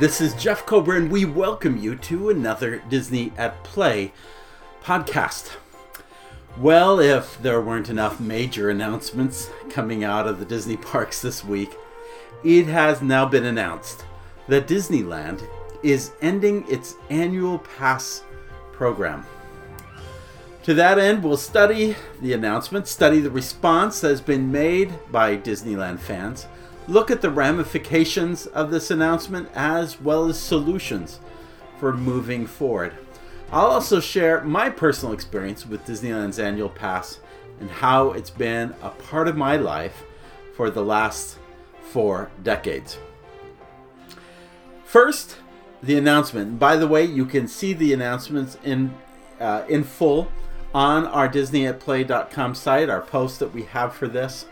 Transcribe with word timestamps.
Hi, 0.00 0.06
this 0.06 0.22
is 0.22 0.32
Jeff 0.32 0.64
Cobra, 0.64 0.96
and 0.96 1.10
we 1.12 1.26
welcome 1.26 1.76
you 1.76 1.94
to 1.94 2.30
another 2.30 2.82
Disney 2.88 3.34
at 3.36 3.62
Play 3.64 4.14
podcast. 4.82 5.56
Well, 6.56 6.98
if 6.98 7.38
there 7.42 7.60
weren't 7.60 7.90
enough 7.90 8.18
major 8.18 8.70
announcements 8.70 9.50
coming 9.68 10.02
out 10.02 10.26
of 10.26 10.38
the 10.38 10.46
Disney 10.46 10.78
parks 10.78 11.20
this 11.20 11.44
week, 11.44 11.76
it 12.42 12.64
has 12.64 13.02
now 13.02 13.26
been 13.26 13.44
announced 13.44 14.06
that 14.48 14.66
Disneyland 14.66 15.46
is 15.82 16.12
ending 16.22 16.64
its 16.66 16.94
annual 17.10 17.58
pass 17.58 18.24
program. 18.72 19.26
To 20.62 20.72
that 20.72 20.98
end, 20.98 21.22
we'll 21.22 21.36
study 21.36 21.94
the 22.22 22.32
announcement, 22.32 22.88
study 22.88 23.20
the 23.20 23.30
response 23.30 24.00
that 24.00 24.08
has 24.08 24.22
been 24.22 24.50
made 24.50 24.94
by 25.12 25.36
Disneyland 25.36 25.98
fans, 25.98 26.46
look 26.90 27.10
at 27.10 27.22
the 27.22 27.30
ramifications 27.30 28.46
of 28.46 28.70
this 28.70 28.90
announcement 28.90 29.48
as 29.54 30.00
well 30.00 30.26
as 30.26 30.38
solutions 30.38 31.20
for 31.78 31.96
moving 31.96 32.46
forward. 32.46 32.94
I'll 33.52 33.66
also 33.66 34.00
share 34.00 34.42
my 34.42 34.70
personal 34.70 35.14
experience 35.14 35.66
with 35.66 35.86
Disneyland's 35.86 36.38
annual 36.38 36.68
pass 36.68 37.20
and 37.60 37.70
how 37.70 38.10
it's 38.10 38.30
been 38.30 38.74
a 38.82 38.90
part 38.90 39.28
of 39.28 39.36
my 39.36 39.56
life 39.56 40.02
for 40.54 40.68
the 40.68 40.84
last 40.84 41.38
four 41.80 42.30
decades. 42.42 42.98
First, 44.84 45.36
the 45.82 45.96
announcement. 45.96 46.58
By 46.58 46.76
the 46.76 46.88
way, 46.88 47.04
you 47.04 47.24
can 47.24 47.46
see 47.46 47.72
the 47.72 47.92
announcements 47.92 48.58
in 48.64 48.94
uh, 49.40 49.64
in 49.68 49.84
full 49.84 50.30
on 50.74 51.06
our 51.06 51.28
DisneyAtPlay.com 51.28 52.54
site, 52.54 52.90
our 52.90 53.00
post 53.00 53.38
that 53.38 53.54
we 53.54 53.62
have 53.62 53.94
for 53.94 54.06
this. 54.06 54.46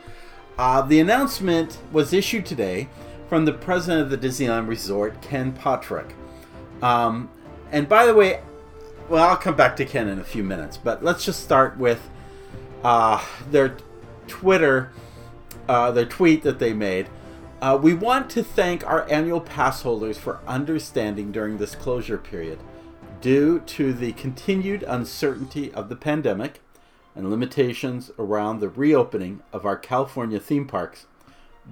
Uh, 0.58 0.82
the 0.82 0.98
announcement 0.98 1.78
was 1.92 2.12
issued 2.12 2.44
today 2.44 2.88
from 3.28 3.44
the 3.44 3.52
president 3.52 4.02
of 4.02 4.10
the 4.10 4.28
Disneyland 4.28 4.66
Resort, 4.66 5.22
Ken 5.22 5.52
Potrock. 5.52 6.12
Um, 6.82 7.30
and 7.70 7.88
by 7.88 8.06
the 8.06 8.14
way, 8.14 8.40
well, 9.08 9.28
I'll 9.28 9.36
come 9.36 9.54
back 9.54 9.76
to 9.76 9.84
Ken 9.84 10.08
in 10.08 10.18
a 10.18 10.24
few 10.24 10.42
minutes, 10.42 10.76
but 10.76 11.04
let's 11.04 11.24
just 11.24 11.44
start 11.44 11.78
with 11.78 12.10
uh, 12.82 13.24
their 13.50 13.76
Twitter, 14.26 14.90
uh, 15.68 15.92
their 15.92 16.04
tweet 16.04 16.42
that 16.42 16.58
they 16.58 16.72
made. 16.72 17.08
Uh, 17.62 17.78
we 17.80 17.94
want 17.94 18.28
to 18.30 18.42
thank 18.42 18.84
our 18.84 19.08
annual 19.10 19.40
pass 19.40 19.82
holders 19.82 20.18
for 20.18 20.40
understanding 20.46 21.30
during 21.30 21.58
this 21.58 21.76
closure 21.76 22.18
period. 22.18 22.58
Due 23.20 23.60
to 23.60 23.92
the 23.92 24.12
continued 24.12 24.82
uncertainty 24.82 25.72
of 25.72 25.88
the 25.88 25.96
pandemic, 25.96 26.60
and 27.14 27.30
limitations 27.30 28.10
around 28.18 28.60
the 28.60 28.68
reopening 28.68 29.42
of 29.52 29.66
our 29.66 29.76
California 29.76 30.38
theme 30.38 30.66
parks, 30.66 31.06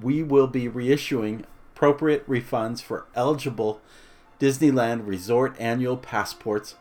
we 0.03 0.23
will 0.23 0.47
be 0.47 0.69
reissuing 0.69 1.45
appropriate 1.75 2.29
refunds 2.29 2.83
for 2.83 3.07
eligible 3.15 3.81
Disneyland 4.41 5.07
Resort 5.07 5.55
annual 5.59 5.97
passports 5.97 6.75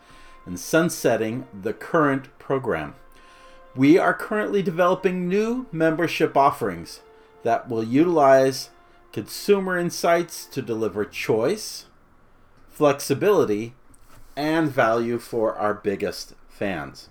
and 0.46 0.60
sunsetting 0.60 1.48
the 1.54 1.74
current 1.74 2.38
program. 2.40 2.96
We 3.76 3.98
are 3.98 4.14
currently 4.14 4.62
developing 4.62 5.28
new 5.28 5.66
membership 5.72 6.38
offerings 6.38 7.02
that 7.44 7.70
will 7.70 7.84
utilize 7.84 8.70
consumer 9.12 9.78
insights 9.78 10.46
to 10.46 10.62
deliver 10.62 11.06
choice, 11.06 11.86
flexibility, 12.70 13.74
and 14.36 14.70
value 14.70 15.18
for 15.20 15.56
our 15.56 15.74
biggest 15.74 16.34
fans. 16.50 17.10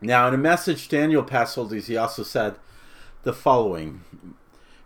Now, 0.00 0.28
in 0.28 0.34
a 0.34 0.38
message 0.38 0.88
to 0.88 0.98
annual 0.98 1.24
pass 1.24 1.54
holders, 1.56 1.88
he 1.88 1.96
also 1.96 2.22
said 2.22 2.56
the 3.24 3.32
following 3.32 4.02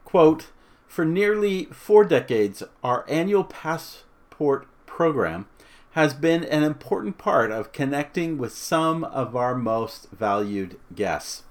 quote, 0.05 0.47
For 0.87 1.05
nearly 1.05 1.67
four 1.67 2.05
decades, 2.05 2.63
our 2.83 3.05
annual 3.09 3.45
passport 3.45 4.67
program 4.87 5.47
has 5.93 6.15
been 6.15 6.45
an 6.45 6.63
important 6.63 7.19
part 7.19 7.51
of 7.51 7.73
connecting 7.73 8.39
with 8.39 8.55
some 8.55 9.05
of 9.05 9.37
our 9.37 9.55
most 9.55 10.09
valued 10.11 10.79
guests. 10.95 11.43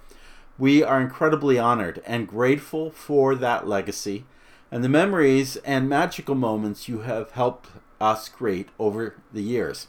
We 0.58 0.84
are 0.84 1.00
incredibly 1.00 1.60
honored 1.60 2.02
and 2.06 2.28
grateful 2.28 2.90
for 2.90 3.36
that 3.36 3.68
legacy 3.68 4.26
and 4.72 4.84
the 4.84 4.90
memories 4.90 5.58
and 5.58 5.90
magical 5.90 6.34
moments 6.34 6.88
you 6.88 7.02
have 7.02 7.32
helped 7.32 7.70
us 8.00 8.30
create 8.30 8.70
over 8.80 9.16
the 9.32 9.44
years. 9.44 9.88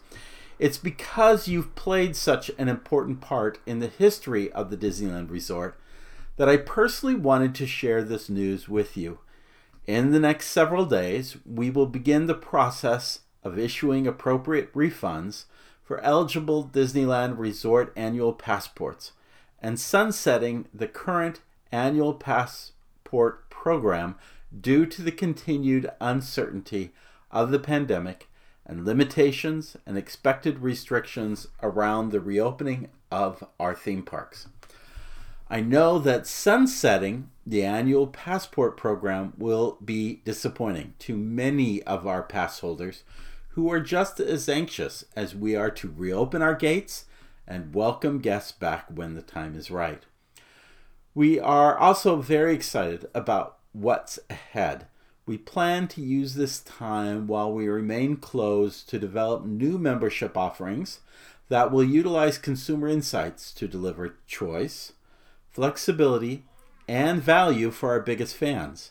It's 0.63 0.79
because 0.79 1.49
you've 1.49 1.75
played 1.75 2.15
such 2.15 2.49
an 2.57 2.69
important 2.69 3.21
part 3.21 3.59
in 3.67 3.81
the 3.81 3.89
history 3.89 4.53
of 4.53 4.71
the 4.71 4.77
Disneyland 4.77 5.29
Resort 5.29 5.77
that 6.37 6.49
I 6.49 6.57
personally 6.57 7.17
wanted 7.17 7.53
to 7.57 7.67
share 7.67 8.01
this 8.05 8.31
news 8.31 8.69
with 8.69 8.97
you. 8.97 9.19
In 9.89 10.13
the 10.13 10.21
next 10.21 10.51
several 10.51 10.87
days, 10.87 11.37
we 11.45 11.69
will 11.69 11.87
begin 11.87 12.29
the 12.29 12.35
process 12.35 13.23
of 13.43 13.59
issuing 13.59 14.07
appropriate 14.07 14.73
refunds 14.73 15.47
for 15.83 15.99
eligible 16.03 16.71
Disneyland 16.73 17.39
Resort 17.39 17.93
annual 17.97 18.33
passports 18.33 19.11
and 19.61 19.81
sunsetting 19.81 20.67
the 20.73 20.87
current 20.87 21.41
annual 21.73 22.15
passport 22.15 23.51
program 23.51 24.15
due 24.61 24.87
to 24.87 25.03
the 25.03 25.11
continued 25.11 25.91
uncertainty 26.01 26.93
of 27.33 27.51
the 27.51 27.59
pandemic 27.59 28.29
and 28.73 28.87
limitations 28.87 29.77
and 29.85 29.99
expected 29.99 30.61
restrictions 30.61 31.47
around 31.63 32.11
the 32.11 32.21
reopening 32.21 32.89
of 33.11 33.45
our 33.61 33.75
theme 33.75 34.03
parks. 34.03 34.49
I 35.51 35.61
know 35.61 35.99
that 35.99 36.27
sunsetting 36.27 37.29
the 37.47 37.63
annual 37.63 38.07
passport 38.07 38.79
program 38.79 39.35
will 39.37 39.77
be 39.85 40.23
disappointing 40.25 40.95
to 41.01 41.19
many 41.19 41.83
of 41.83 42.07
our 42.07 42.23
pass 42.23 42.61
holders 42.61 43.05
who 43.51 43.71
are 43.71 43.79
just 43.79 44.19
as 44.19 44.49
anxious 44.49 45.05
as 45.15 45.35
we 45.35 45.55
are 45.55 45.71
to 45.73 45.93
reopen 45.95 46.41
our 46.41 46.55
gates 46.55 47.05
and 47.47 47.75
welcome 47.75 48.21
guests 48.21 48.53
back 48.53 48.87
when 48.89 49.15
the 49.15 49.21
time 49.21 49.55
is 49.55 49.71
right. 49.71 50.05
We 51.15 51.39
are 51.39 51.77
also 51.77 52.17
very 52.17 52.55
excited 52.55 53.05
about 53.15 53.59
what's 53.73 54.19
ahead 54.31 54.87
we 55.33 55.39
plan 55.39 55.89
to 55.89 56.03
use 56.03 56.35
this 56.35 56.61
time 56.61 57.27
while 57.27 57.51
we 57.51 57.67
remain 57.67 58.19
closed 58.19 58.87
to 58.87 58.99
develop 58.99 59.47
new 59.47 59.79
membership 59.79 60.37
offerings 60.37 61.01
that 61.49 61.73
will 61.73 61.83
utilize 61.83 62.37
consumer 62.37 62.87
insights 62.87 63.51
to 63.51 63.67
deliver 63.67 64.17
choice, 64.27 64.93
flexibility, 65.51 66.45
and 66.87 67.23
value 67.23 67.71
for 67.71 67.93
our 67.93 68.01
biggest 68.01 68.37
fans. 68.37 68.91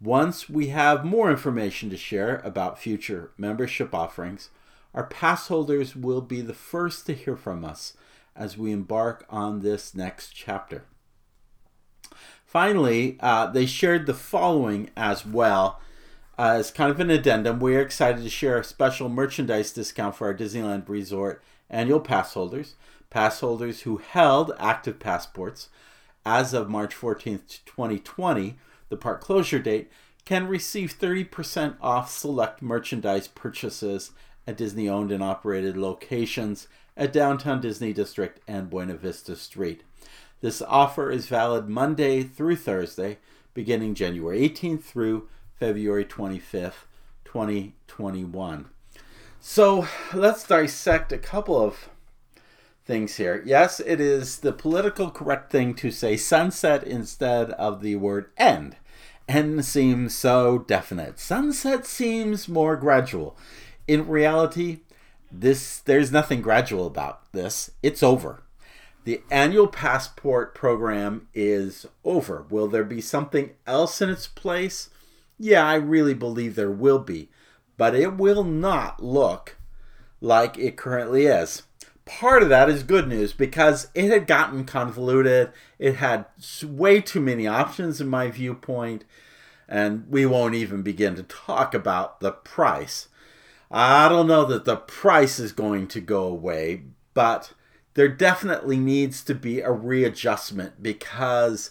Once 0.00 0.48
we 0.48 0.68
have 0.68 1.04
more 1.04 1.32
information 1.32 1.90
to 1.90 1.96
share 1.96 2.36
about 2.44 2.78
future 2.78 3.32
membership 3.36 3.92
offerings, 3.92 4.50
our 4.94 5.02
pass 5.02 5.48
holders 5.48 5.96
will 5.96 6.20
be 6.20 6.40
the 6.40 6.54
first 6.54 7.06
to 7.06 7.12
hear 7.12 7.36
from 7.36 7.64
us 7.64 7.94
as 8.36 8.56
we 8.56 8.70
embark 8.70 9.26
on 9.28 9.62
this 9.62 9.96
next 9.96 10.30
chapter. 10.32 10.84
Finally, 12.56 13.18
uh, 13.20 13.46
they 13.48 13.66
shared 13.66 14.06
the 14.06 14.14
following 14.14 14.88
as 14.96 15.26
well 15.26 15.78
uh, 16.38 16.54
as 16.58 16.70
kind 16.70 16.90
of 16.90 16.98
an 16.98 17.10
addendum. 17.10 17.60
We're 17.60 17.82
excited 17.82 18.22
to 18.22 18.30
share 18.30 18.58
a 18.58 18.64
special 18.64 19.10
merchandise 19.10 19.74
discount 19.74 20.16
for 20.16 20.28
our 20.28 20.34
Disneyland 20.34 20.88
Resort 20.88 21.44
annual 21.68 22.00
pass 22.00 22.32
holders, 22.32 22.74
pass 23.10 23.40
holders 23.40 23.82
who 23.82 23.98
held 23.98 24.52
active 24.58 24.98
passports 24.98 25.68
as 26.24 26.54
of 26.54 26.70
March 26.70 26.96
14th, 26.96 27.58
2020, 27.66 28.56
the 28.88 28.96
park 28.96 29.20
closure 29.20 29.58
date, 29.58 29.92
can 30.24 30.48
receive 30.48 30.98
30% 30.98 31.76
off 31.82 32.10
select 32.10 32.62
merchandise 32.62 33.28
purchases 33.28 34.12
at 34.46 34.56
Disney 34.56 34.88
owned 34.88 35.12
and 35.12 35.22
operated 35.22 35.76
locations 35.76 36.68
at 36.96 37.12
Downtown 37.12 37.60
Disney 37.60 37.92
District 37.92 38.40
and 38.48 38.70
Buena 38.70 38.94
Vista 38.94 39.36
Street. 39.36 39.82
This 40.40 40.60
offer 40.60 41.10
is 41.10 41.28
valid 41.28 41.68
Monday 41.68 42.22
through 42.22 42.56
Thursday, 42.56 43.18
beginning 43.54 43.94
January 43.94 44.46
18th 44.48 44.82
through 44.82 45.28
February 45.58 46.04
25th, 46.04 46.84
2021. 47.24 48.68
So 49.40 49.86
let's 50.12 50.46
dissect 50.46 51.12
a 51.12 51.18
couple 51.18 51.60
of 51.60 51.88
things 52.84 53.16
here. 53.16 53.42
Yes, 53.46 53.80
it 53.80 54.00
is 54.00 54.38
the 54.40 54.52
political 54.52 55.10
correct 55.10 55.50
thing 55.50 55.74
to 55.74 55.90
say 55.90 56.16
sunset 56.16 56.84
instead 56.84 57.50
of 57.52 57.80
the 57.80 57.96
word 57.96 58.30
end. 58.36 58.76
End 59.28 59.64
seems 59.64 60.14
so 60.14 60.58
definite. 60.58 61.18
Sunset 61.18 61.86
seems 61.86 62.46
more 62.46 62.76
gradual. 62.76 63.36
In 63.88 64.06
reality, 64.06 64.80
this 65.32 65.78
there's 65.78 66.12
nothing 66.12 66.42
gradual 66.42 66.86
about 66.86 67.32
this. 67.32 67.70
It's 67.82 68.02
over. 68.02 68.42
The 69.06 69.22
annual 69.30 69.68
passport 69.68 70.52
program 70.52 71.28
is 71.32 71.86
over. 72.04 72.44
Will 72.50 72.66
there 72.66 72.82
be 72.82 73.00
something 73.00 73.50
else 73.64 74.02
in 74.02 74.10
its 74.10 74.26
place? 74.26 74.90
Yeah, 75.38 75.64
I 75.64 75.76
really 75.76 76.12
believe 76.12 76.56
there 76.56 76.72
will 76.72 76.98
be, 76.98 77.28
but 77.76 77.94
it 77.94 78.16
will 78.16 78.42
not 78.42 79.00
look 79.00 79.58
like 80.20 80.58
it 80.58 80.76
currently 80.76 81.26
is. 81.26 81.62
Part 82.04 82.42
of 82.42 82.48
that 82.48 82.68
is 82.68 82.82
good 82.82 83.06
news 83.06 83.32
because 83.32 83.86
it 83.94 84.10
had 84.10 84.26
gotten 84.26 84.64
convoluted. 84.64 85.52
It 85.78 85.94
had 85.94 86.26
way 86.64 87.00
too 87.00 87.20
many 87.20 87.46
options, 87.46 88.00
in 88.00 88.08
my 88.08 88.28
viewpoint. 88.28 89.04
And 89.68 90.10
we 90.10 90.26
won't 90.26 90.56
even 90.56 90.82
begin 90.82 91.14
to 91.14 91.22
talk 91.22 91.74
about 91.74 92.18
the 92.18 92.32
price. 92.32 93.06
I 93.70 94.08
don't 94.08 94.26
know 94.26 94.44
that 94.46 94.64
the 94.64 94.76
price 94.76 95.38
is 95.38 95.52
going 95.52 95.86
to 95.88 96.00
go 96.00 96.24
away, 96.24 96.82
but 97.14 97.52
there 97.96 98.08
definitely 98.08 98.76
needs 98.76 99.24
to 99.24 99.34
be 99.34 99.60
a 99.60 99.72
readjustment 99.72 100.82
because 100.82 101.70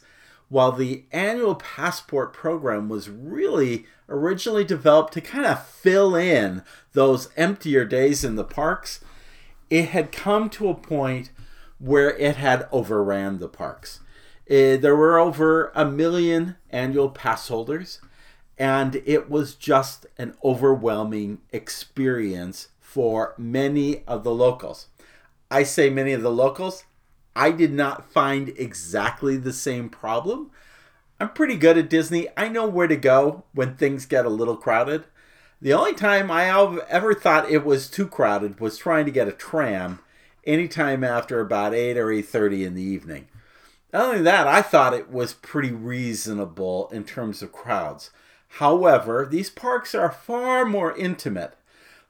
while 0.50 0.72
the 0.72 1.04
annual 1.12 1.54
passport 1.54 2.34
program 2.34 2.90
was 2.90 3.08
really 3.08 3.86
originally 4.10 4.64
developed 4.64 5.14
to 5.14 5.22
kind 5.22 5.46
of 5.46 5.66
fill 5.66 6.16
in 6.16 6.64
those 6.94 7.30
emptier 7.38 7.86
days 7.86 8.24
in 8.24 8.36
the 8.36 8.44
parks, 8.44 9.00
it 9.70 9.90
had 9.90 10.12
come 10.12 10.50
to 10.50 10.68
a 10.68 10.74
point 10.74 11.30
where 11.78 12.18
it 12.18 12.38
had 12.38 12.68
overran 12.72 13.38
the 13.38 13.48
parks. 13.48 14.00
It, 14.48 14.56
eh, 14.56 14.78
there 14.78 14.96
were 14.96 15.20
over 15.20 15.72
a 15.76 15.86
million 15.86 16.56
annual 16.72 17.10
pass 17.10 17.48
holders, 17.50 18.02
and 18.58 18.96
it 19.06 19.30
was 19.30 19.54
just 19.54 20.08
an 20.18 20.36
overwhelming 20.44 21.40
experience 21.52 22.70
for 22.80 23.36
many 23.38 24.04
of 24.06 24.24
the 24.24 24.34
locals. 24.34 24.88
I 25.56 25.64
say 25.64 25.90
many 25.90 26.12
of 26.12 26.22
the 26.22 26.34
locals, 26.34 26.84
I 27.34 27.52
did 27.52 27.72
not 27.72 28.12
find 28.12 28.50
exactly 28.58 29.38
the 29.38 29.54
same 29.54 29.88
problem. 29.88 30.52
I'm 31.18 31.30
pretty 31.30 31.56
good 31.56 31.78
at 31.78 31.90
Disney. 31.90 32.28
I 32.36 32.50
know 32.50 32.68
where 32.68 32.88
to 32.88 32.98
go 32.98 33.46
when 33.54 33.78
things 33.78 34.06
get 34.06 34.26
a 34.26 34.30
little 34.30 34.58
crowded. 34.58 35.06
The 35.62 35.72
only 35.72 35.94
time 35.94 36.30
I 36.30 36.50
ever 36.90 37.14
thought 37.14 37.50
it 37.50 37.64
was 37.64 37.90
too 37.90 38.06
crowded 38.06 38.60
was 38.60 38.78
trying 38.78 39.06
to 39.06 39.14
get 39.14 39.30
a 39.30 39.32
tram 39.32 40.00
anytime 40.44 41.06
after 41.06 41.40
about 41.40 41.74
8 41.74 41.98
or 41.98 42.08
8.30 42.08 42.66
in 42.68 42.76
the 42.76 42.84
evening. 42.84 43.30
Other 43.94 44.16
than 44.16 44.26
that, 44.26 44.48
I 44.48 44.62
thought 44.62 44.94
it 44.94 45.10
was 45.10 45.34
pretty 45.36 45.72
reasonable 45.72 46.90
in 46.92 47.06
terms 47.06 47.42
of 47.42 47.54
crowds. 47.54 48.10
However, 48.60 49.26
these 49.26 49.50
parks 49.50 49.96
are 49.96 50.12
far 50.12 50.66
more 50.66 50.94
intimate 50.98 51.56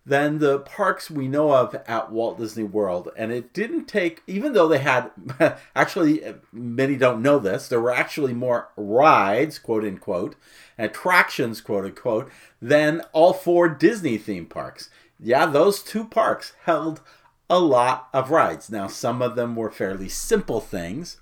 than 0.05 0.37
the 0.37 0.59
parks 0.59 1.09
we 1.09 1.27
know 1.27 1.51
of 1.51 1.75
at 1.87 2.11
Walt 2.11 2.37
Disney 2.37 2.63
World. 2.63 3.09
And 3.17 3.31
it 3.31 3.53
didn't 3.53 3.85
take, 3.85 4.21
even 4.27 4.53
though 4.53 4.67
they 4.67 4.77
had, 4.77 5.09
actually, 5.75 6.21
many 6.51 6.95
don't 6.95 7.23
know 7.23 7.39
this, 7.39 7.67
there 7.67 7.81
were 7.81 7.93
actually 7.93 8.33
more 8.33 8.69
rides, 8.75 9.57
quote 9.57 9.83
unquote, 9.83 10.35
attractions, 10.77 11.59
quote 11.59 11.85
unquote, 11.85 12.31
than 12.61 13.01
all 13.13 13.33
four 13.33 13.67
Disney 13.67 14.17
theme 14.17 14.45
parks. 14.45 14.89
Yeah, 15.19 15.47
those 15.47 15.81
two 15.81 16.05
parks 16.05 16.53
held 16.65 17.01
a 17.49 17.59
lot 17.59 18.09
of 18.13 18.31
rides. 18.31 18.69
Now, 18.69 18.87
some 18.87 19.21
of 19.21 19.35
them 19.35 19.55
were 19.55 19.71
fairly 19.71 20.09
simple 20.09 20.59
things, 20.59 21.17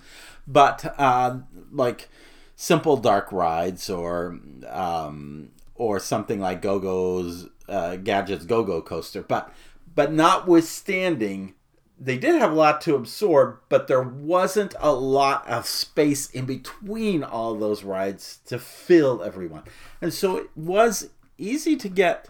but 0.46 0.94
uh, 0.98 1.40
like 1.72 2.10
simple 2.56 2.98
dark 2.98 3.32
rides 3.32 3.90
or 3.90 4.40
um, 4.70 5.50
or 5.76 6.00
something 6.00 6.40
like 6.40 6.62
Go-Go's 6.62 7.50
uh, 7.68 7.98
Gadget's 7.98 8.46
Go-Go 8.46 8.82
coaster. 8.82 9.22
But 9.22 9.54
but 9.96 10.12
notwithstanding, 10.12 11.54
they 12.00 12.18
did 12.18 12.36
have 12.36 12.52
a 12.52 12.56
lot 12.56 12.82
to 12.82 12.96
absorb, 12.96 13.60
but 13.70 13.88
there 13.88 14.02
wasn't 14.02 14.74
a 14.80 14.92
lot 14.92 15.48
of 15.48 15.68
space 15.68 16.30
in 16.32 16.46
between 16.46 17.24
all 17.24 17.56
those 17.56 17.84
rides 17.84 18.40
to 18.48 18.58
fill 18.58 19.22
everyone, 19.24 19.64
and 20.02 20.14
so 20.14 20.38
it 20.38 20.50
was 20.56 21.10
easy 21.38 21.76
to 21.76 21.90
get 21.90 22.30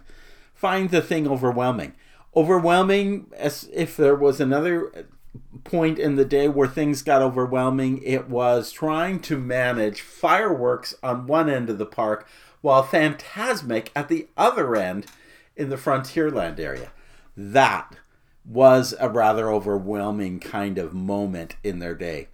find 0.53 0.89
the 0.89 1.01
thing 1.01 1.27
overwhelming. 1.27 1.93
Overwhelming 2.35 3.27
as 3.37 3.69
if 3.73 3.95
there 3.95 4.15
was 4.15 4.39
another 4.39 5.07
point 5.63 5.99
in 5.99 6.15
the 6.15 6.25
day 6.25 6.47
where 6.47 6.67
things 6.67 7.01
got 7.01 7.21
overwhelming, 7.21 8.01
it 8.03 8.29
was 8.29 8.71
trying 8.71 9.19
to 9.21 9.37
manage 9.37 10.01
fireworks 10.01 10.95
on 11.03 11.27
one 11.27 11.49
end 11.49 11.69
of 11.69 11.77
the 11.77 11.85
park 11.85 12.27
while 12.61 12.83
Fantasmic 12.83 13.89
at 13.95 14.07
the 14.07 14.27
other 14.37 14.75
end 14.75 15.05
in 15.55 15.69
the 15.69 15.75
Frontierland 15.75 16.59
area. 16.59 16.91
That 17.35 17.97
was 18.45 18.93
a 18.99 19.09
rather 19.09 19.49
overwhelming 19.49 20.39
kind 20.39 20.77
of 20.77 20.93
moment 20.93 21.55
in 21.63 21.79
their 21.79 21.95
day. 21.95 22.27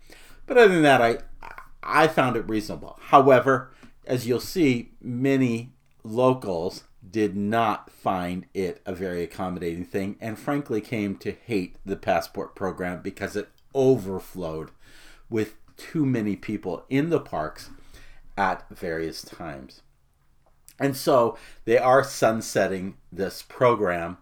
But 0.45 0.57
other 0.57 0.73
than 0.73 0.83
that, 0.83 1.01
I 1.01 1.19
I 1.81 2.07
found 2.07 2.35
it 2.35 2.49
reasonable. 2.49 2.97
However, 3.03 3.71
as 4.05 4.27
you'll 4.27 4.39
see, 4.39 4.91
many 5.01 5.71
locals 6.03 6.83
did 7.09 7.35
not 7.35 7.89
find 7.89 8.45
it 8.53 8.81
a 8.85 8.93
very 8.93 9.23
accommodating 9.23 9.85
thing 9.85 10.17
and 10.19 10.37
frankly 10.37 10.81
came 10.81 11.15
to 11.17 11.31
hate 11.31 11.77
the 11.85 11.95
passport 11.95 12.55
program 12.55 13.01
because 13.01 13.35
it 13.35 13.49
overflowed 13.73 14.71
with 15.29 15.55
too 15.77 16.05
many 16.05 16.35
people 16.35 16.85
in 16.89 17.09
the 17.09 17.19
parks 17.19 17.69
at 18.37 18.67
various 18.69 19.21
times. 19.21 19.81
And 20.79 20.95
so 20.95 21.37
they 21.65 21.77
are 21.77 22.03
sunsetting 22.03 22.95
this 23.11 23.41
program. 23.41 24.17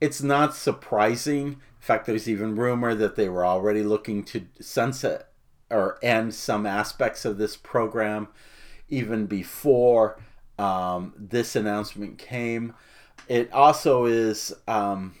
It's 0.00 0.22
not 0.22 0.54
surprising. 0.54 1.46
In 1.46 1.58
fact, 1.80 2.06
there's 2.06 2.28
even 2.28 2.56
rumor 2.56 2.94
that 2.94 3.16
they 3.16 3.28
were 3.28 3.46
already 3.46 3.82
looking 3.82 4.24
to 4.24 4.46
sunset 4.60 5.28
or 5.70 5.98
end 6.02 6.34
some 6.34 6.66
aspects 6.66 7.24
of 7.24 7.38
this 7.38 7.56
program 7.56 8.28
even 8.88 9.26
before 9.26 10.20
um, 10.58 11.12
this 11.16 11.56
announcement 11.56 12.18
came. 12.18 12.74
It 13.28 13.52
also 13.52 14.04
is. 14.04 14.54
Um, 14.68 15.14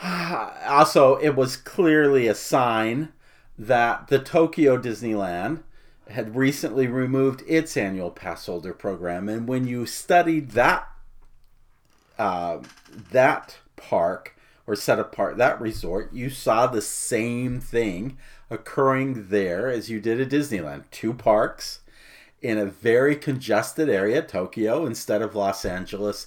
also, 0.02 1.16
it 1.16 1.36
was 1.36 1.56
clearly 1.56 2.26
a 2.28 2.34
sign 2.34 3.12
that 3.58 4.08
the 4.08 4.18
Tokyo 4.18 4.78
Disneyland 4.78 5.62
had 6.10 6.36
recently 6.36 6.86
removed 6.86 7.42
its 7.46 7.76
annual 7.76 8.10
pass 8.10 8.46
holder 8.46 8.72
program, 8.72 9.28
and 9.28 9.48
when 9.48 9.66
you 9.66 9.86
studied 9.86 10.50
that 10.50 10.88
uh, 12.18 12.58
that 13.12 13.58
park 13.76 14.36
or 14.66 14.76
set 14.76 14.98
apart 14.98 15.38
that 15.38 15.60
resort, 15.60 16.12
you 16.12 16.28
saw 16.28 16.66
the 16.66 16.82
same 16.82 17.60
thing 17.60 18.18
occurring 18.50 19.28
there 19.28 19.68
as 19.68 19.88
you 19.88 20.00
did 20.00 20.20
at 20.20 20.28
Disneyland. 20.28 20.84
Two 20.90 21.14
parks 21.14 21.80
in 22.42 22.58
a 22.58 22.66
very 22.66 23.16
congested 23.16 23.88
area, 23.88 24.22
Tokyo 24.22 24.86
instead 24.86 25.22
of 25.22 25.34
Los 25.34 25.64
Angeles, 25.64 26.26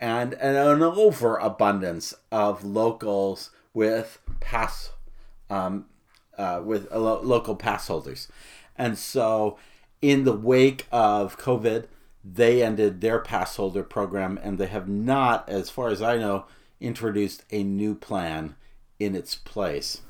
and, 0.00 0.34
an 0.34 0.82
overabundance 0.82 2.14
of 2.30 2.64
locals 2.64 3.50
with 3.74 4.20
pass 4.40 4.90
um, 5.50 5.86
uh, 6.36 6.62
with 6.64 6.90
uh, 6.92 6.98
lo- 6.98 7.20
local 7.22 7.56
pass 7.56 7.88
holders. 7.88 8.28
And 8.78 8.96
so, 8.96 9.58
in 10.00 10.24
the 10.24 10.32
wake 10.32 10.86
of 10.92 11.36
COVID, 11.38 11.86
they 12.24 12.62
ended 12.62 13.00
their 13.00 13.18
pass 13.18 13.56
holder 13.56 13.82
program 13.82 14.38
and 14.42 14.58
they 14.58 14.66
have 14.66 14.88
not, 14.88 15.48
as 15.48 15.68
far 15.68 15.88
as 15.88 16.00
I 16.00 16.16
know, 16.16 16.46
introduced 16.80 17.44
a 17.50 17.62
new 17.64 17.94
plan 17.94 18.54
in 18.98 19.14
its 19.14 19.34
place. 19.34 20.02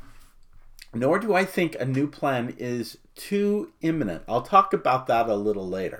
Nor 0.94 1.18
do 1.18 1.34
I 1.34 1.44
think 1.44 1.76
a 1.78 1.84
new 1.84 2.06
plan 2.06 2.54
is 2.58 2.98
too 3.14 3.72
imminent. 3.80 4.22
I'll 4.28 4.42
talk 4.42 4.72
about 4.72 5.06
that 5.06 5.28
a 5.28 5.34
little 5.34 5.68
later. 5.68 5.98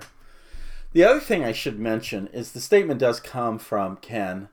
The 0.93 1.03
other 1.03 1.19
thing 1.19 1.43
I 1.43 1.51
should 1.51 1.79
mention 1.79 2.27
is 2.27 2.51
the 2.51 2.59
statement 2.59 2.99
does 2.99 3.19
come 3.19 3.59
from 3.59 3.97
Ken 3.97 4.49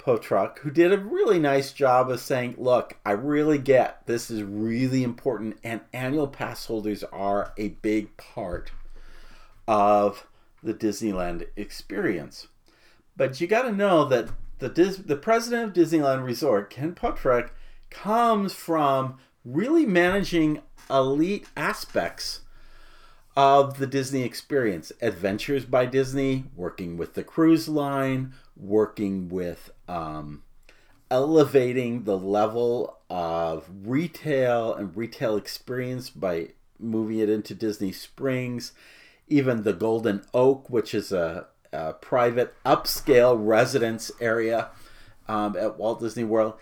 Potrock, 0.00 0.60
who 0.60 0.70
did 0.70 0.92
a 0.92 0.98
really 0.98 1.38
nice 1.38 1.72
job 1.72 2.10
of 2.10 2.20
saying, 2.20 2.54
look, 2.58 2.96
I 3.04 3.12
really 3.12 3.58
get 3.58 4.06
this 4.06 4.30
is 4.30 4.42
really 4.42 5.02
important, 5.02 5.58
and 5.62 5.82
annual 5.92 6.26
pass 6.26 6.66
holders 6.66 7.04
are 7.04 7.52
a 7.58 7.68
big 7.68 8.16
part 8.16 8.72
of 9.68 10.26
the 10.62 10.74
Disneyland 10.74 11.46
experience. 11.54 12.48
But 13.16 13.40
you 13.40 13.46
got 13.46 13.62
to 13.62 13.72
know 13.72 14.04
that 14.06 14.30
the, 14.58 14.68
Dis- 14.68 14.96
the 14.96 15.16
president 15.16 15.76
of 15.76 15.84
Disneyland 15.84 16.24
Resort, 16.24 16.70
Ken 16.70 16.94
Potrock, 16.94 17.50
comes 17.90 18.54
from 18.54 19.18
really 19.44 19.84
managing 19.84 20.62
elite 20.88 21.46
aspects 21.56 22.40
of 23.40 23.78
the 23.78 23.86
Disney 23.86 24.22
experience. 24.22 24.92
Adventures 25.00 25.64
by 25.64 25.86
Disney, 25.86 26.44
working 26.54 26.98
with 26.98 27.14
the 27.14 27.24
cruise 27.24 27.70
line, 27.70 28.34
working 28.54 29.30
with 29.30 29.70
um, 29.88 30.42
elevating 31.10 32.04
the 32.04 32.18
level 32.18 32.98
of 33.08 33.64
retail 33.82 34.74
and 34.74 34.94
retail 34.94 35.38
experience 35.38 36.10
by 36.10 36.48
moving 36.78 37.18
it 37.18 37.30
into 37.30 37.54
Disney 37.54 37.92
Springs, 37.92 38.72
even 39.26 39.62
the 39.62 39.72
Golden 39.72 40.22
Oak, 40.34 40.68
which 40.68 40.92
is 40.92 41.10
a, 41.10 41.46
a 41.72 41.94
private 41.94 42.54
upscale 42.66 43.34
residence 43.38 44.12
area 44.20 44.68
um, 45.28 45.56
at 45.56 45.78
Walt 45.78 46.00
Disney 46.00 46.24
World. 46.24 46.58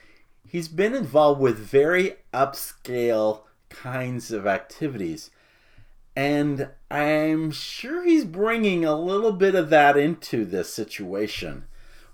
He's 0.48 0.68
been 0.68 0.94
involved 0.94 1.40
with 1.40 1.58
very 1.58 2.18
upscale 2.32 3.40
kinds 3.68 4.30
of 4.30 4.46
activities. 4.46 5.30
And 6.18 6.70
I'm 6.90 7.52
sure 7.52 8.02
he's 8.02 8.24
bringing 8.24 8.84
a 8.84 8.98
little 8.98 9.30
bit 9.30 9.54
of 9.54 9.70
that 9.70 9.96
into 9.96 10.44
this 10.44 10.74
situation 10.74 11.62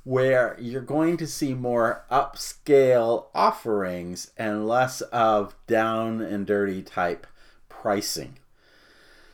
where 0.03 0.59
you're 0.61 0.83
going 0.83 1.17
to 1.17 1.27
see 1.27 1.55
more 1.55 2.05
upscale 2.11 3.29
offerings 3.35 4.31
and 4.37 4.69
less 4.69 5.01
of 5.01 5.55
down 5.67 6.21
and 6.21 6.47
dirty 6.47 6.83
type 6.83 7.27
pricing. 7.71 8.37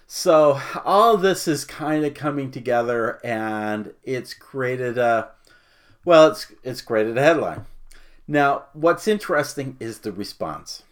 So 0.07 0.61
all 0.85 1.17
this 1.17 1.49
is 1.49 1.65
kind 1.65 2.05
of 2.05 2.15
coming 2.15 2.53
together, 2.53 3.19
and 3.25 3.93
it's 4.05 4.35
created 4.35 4.99
a 4.99 5.31
well, 6.05 6.29
it's 6.29 6.47
it's 6.63 6.81
created 6.81 7.19
a 7.19 7.23
headline. 7.23 7.67
Now, 8.29 8.67
what's 8.73 9.09
interesting 9.09 9.77
is 9.81 9.99
the 9.99 10.13
response. 10.13 10.85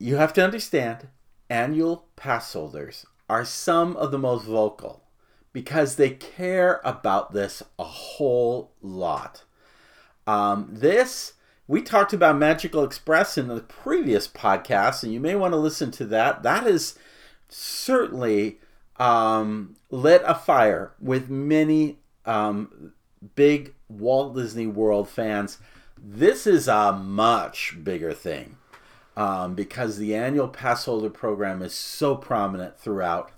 You 0.00 0.16
have 0.16 0.32
to 0.32 0.42
understand, 0.42 1.06
annual 1.50 2.06
pass 2.16 2.52
holders 2.52 3.06
are 3.28 3.44
some 3.44 3.96
of 3.96 4.10
the 4.10 4.18
most 4.18 4.44
vocal 4.44 5.04
because 5.52 5.96
they 5.96 6.10
care 6.10 6.80
about 6.84 7.32
this 7.32 7.62
a 7.78 7.84
whole 7.84 8.72
lot. 8.82 9.44
Um, 10.26 10.68
this 10.70 11.34
we 11.66 11.82
talked 11.82 12.14
about 12.14 12.38
Magical 12.38 12.82
Express 12.82 13.36
in 13.36 13.48
the 13.48 13.60
previous 13.60 14.26
podcast, 14.26 15.02
and 15.02 15.12
you 15.12 15.20
may 15.20 15.34
want 15.34 15.52
to 15.52 15.58
listen 15.58 15.90
to 15.92 16.06
that. 16.06 16.42
That 16.42 16.66
is 16.66 16.98
certainly 17.50 18.58
um, 18.96 19.76
lit 19.90 20.22
a 20.24 20.34
fire 20.34 20.92
with 20.98 21.28
many 21.28 21.98
um, 22.24 22.94
big 23.34 23.74
Walt 23.88 24.34
Disney 24.34 24.66
World 24.66 25.10
fans. 25.10 25.58
This 26.02 26.46
is 26.46 26.68
a 26.68 26.92
much 26.92 27.76
bigger 27.82 28.14
thing 28.14 28.56
um, 29.18 29.56
because 29.56 29.98
the 29.98 30.14
annual 30.14 30.46
pass 30.46 30.84
holder 30.84 31.10
program 31.10 31.60
is 31.60 31.74
so 31.74 32.14
prominent 32.14 32.78
throughout. 32.78 33.32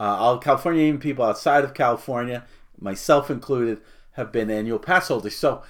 Uh, 0.00 0.02
all 0.02 0.36
Californian 0.36 0.98
people 0.98 1.24
outside 1.24 1.62
of 1.62 1.74
California, 1.74 2.44
myself 2.80 3.30
included, 3.30 3.80
have 4.12 4.32
been 4.32 4.50
annual 4.50 4.80
pass 4.80 5.06
holders. 5.06 5.36
So 5.36 5.62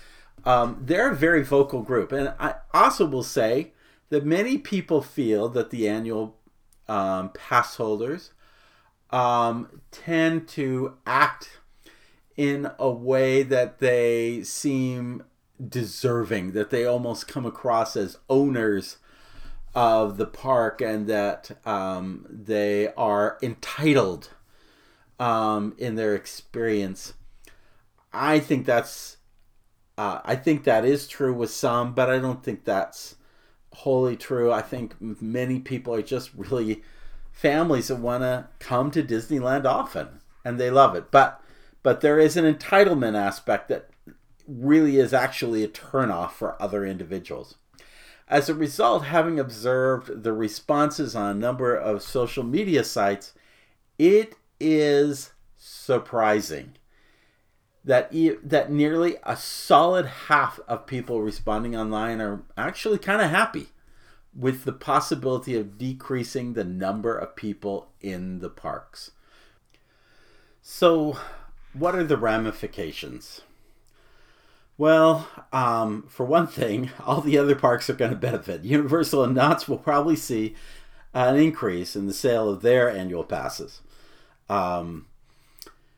um, 0.47 0.79
they're 0.81 1.11
a 1.11 1.15
very 1.15 1.43
vocal 1.45 1.83
group. 1.83 2.13
And 2.13 2.33
I 2.41 2.55
also 2.73 3.05
will 3.05 3.23
say 3.23 3.73
that 4.09 4.25
many 4.25 4.57
people 4.57 5.03
feel 5.03 5.51
that 5.51 5.69
the 5.69 5.87
annual 5.87 6.39
um, 6.89 7.29
pass 7.35 7.77
holders 7.77 8.33
um, 9.11 9.83
tend 9.91 10.49
to 10.49 10.97
act 11.05 11.61
in 12.39 12.71
a 12.79 12.91
way 12.91 13.43
that 13.43 13.81
they 13.81 14.43
seem 14.45 15.25
deserving, 15.63 16.53
that 16.53 16.71
they 16.71 16.87
almost 16.87 17.29
come 17.29 17.45
across 17.45 17.97
as 17.97 18.17
owners 18.31 18.97
of 19.77 20.17
the 20.17 20.27
park 20.27 20.81
and 20.81 21.07
that 21.07 21.51
um, 21.67 22.27
they 22.31 22.89
are 22.95 23.39
entitled 23.43 24.31
um, 25.21 25.75
in 25.77 25.97
their 25.97 26.15
experience. 26.15 27.13
I 28.13 28.39
think 28.39 28.65
that's 28.65 29.19
uh, 29.99 30.21
I 30.25 30.35
think 30.37 30.65
that 30.65 30.85
is 30.85 31.07
true 31.07 31.33
with 31.33 31.51
some, 31.51 31.95
but 31.95 32.11
I 32.11 32.19
don't 32.19 32.43
think 32.43 32.65
that's 32.65 33.17
wholly 33.73 34.17
true. 34.17 34.51
I 34.51 34.63
think 34.63 34.95
many 35.01 35.61
people 35.61 35.95
are 35.95 36.03
just 36.03 36.31
really 36.35 36.83
families 37.33 37.89
that 37.89 37.97
want 37.97 38.23
to 38.23 38.49
come 38.59 38.91
to 38.91 39.03
Disneyland 39.03 39.67
often 39.67 40.21
and 40.43 40.59
they 40.59 40.71
love 40.71 40.95
it. 40.95 41.11
But 41.11 41.43
but 41.83 42.01
there 42.01 42.19
is 42.19 42.37
an 42.37 42.53
entitlement 42.53 43.15
aspect 43.15 43.69
that 43.69 43.91
really 44.49 44.97
is 44.99 45.13
actually 45.13 45.63
a 45.63 45.69
turnoff 45.69 46.33
for 46.33 46.61
other 46.61 46.87
individuals. 46.87 47.57
As 48.29 48.49
a 48.49 48.55
result, 48.55 49.05
having 49.05 49.39
observed 49.39 50.25
the 50.25 50.33
responses 50.33 51.15
on 51.15 51.31
a 51.31 51.39
number 51.39 51.75
of 51.77 52.03
social 52.03 52.43
media 52.43 52.83
sites, 52.83 53.33
it 53.99 54.35
is 54.59 55.33
surprising 55.57 56.77
that 57.85 58.09
e- 58.13 58.37
that 58.43 58.71
nearly 58.71 59.17
a 59.23 59.37
solid 59.37 60.07
half 60.07 60.59
of 60.67 60.87
people 60.87 61.23
responding 61.23 61.77
online 61.77 62.21
are 62.21 62.43
actually 62.57 62.99
kind 62.99 63.23
of 63.23 63.31
happy 63.31 63.69
with 64.35 64.65
the 64.65 64.73
possibility 64.73 65.57
of 65.57 65.79
decreasing 65.79 66.53
the 66.53 66.65
number 66.65 67.17
of 67.17 67.37
people 67.37 67.93
in 68.01 68.41
the 68.41 68.51
parks. 68.51 69.13
So, 70.61 71.17
what 71.73 71.95
are 71.95 72.05
the 72.05 72.17
ramifications? 72.17 73.43
Well, 74.79 75.29
um, 75.53 76.05
for 76.09 76.27
one 76.27 76.47
thing, 76.47 76.91
all 77.07 77.21
the 77.21 77.39
other 77.39 77.55
parks 77.55 77.89
are 77.89 77.95
going 77.95 78.11
to 78.11 78.17
benefit. 78.17 78.65
Universal 78.65 79.25
and 79.25 79.35
Knott's 79.35 79.69
will 79.69 79.79
probably 79.79 80.17
see 80.17 80.55
an 81.15 81.37
increase 81.37 81.97
in 81.97 82.07
the 82.07 82.13
sale 82.13 82.49
of 82.49 82.63
their 82.63 82.91
annual 82.91 83.25
passes. 83.25 83.81
Um, 84.49 85.07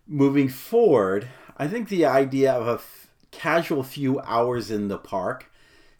moving 0.07 0.49
forward, 0.49 1.29
I 1.57 1.67
think 1.67 1.89
the 1.89 2.07
idea 2.07 2.53
of 2.53 2.69
a 2.69 2.75
f- 2.75 3.09
casual 3.31 3.83
few 3.83 4.21
hours 4.21 4.71
in 4.71 4.89
the 4.89 4.99
park 4.99 5.51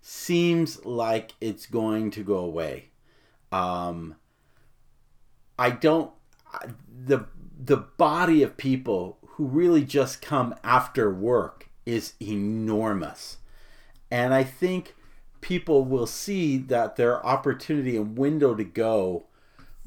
seems 0.01 0.85
like 0.85 1.35
it's 1.41 1.67
going 1.67 2.11
to 2.13 2.23
go 2.23 2.39
away. 2.39 2.91
Um, 3.51 4.15
I 5.59 5.71
don't 5.71 6.13
the 6.89 7.27
the 7.59 7.77
body 7.77 8.43
of 8.43 8.57
people 8.57 9.19
who 9.27 9.45
really 9.45 9.85
just 9.85 10.23
come 10.23 10.55
after 10.63 11.13
work 11.13 11.68
is 11.89 12.13
enormous. 12.21 13.39
And 14.11 14.35
I 14.35 14.45
think 14.45 14.95
people 15.41 15.85
will 15.85 16.07
see 16.07 16.59
that 16.59 16.97
their 16.97 17.25
opportunity 17.25 17.97
and 17.97 18.19
window 18.19 18.55
to 18.55 18.65
go 18.65 19.25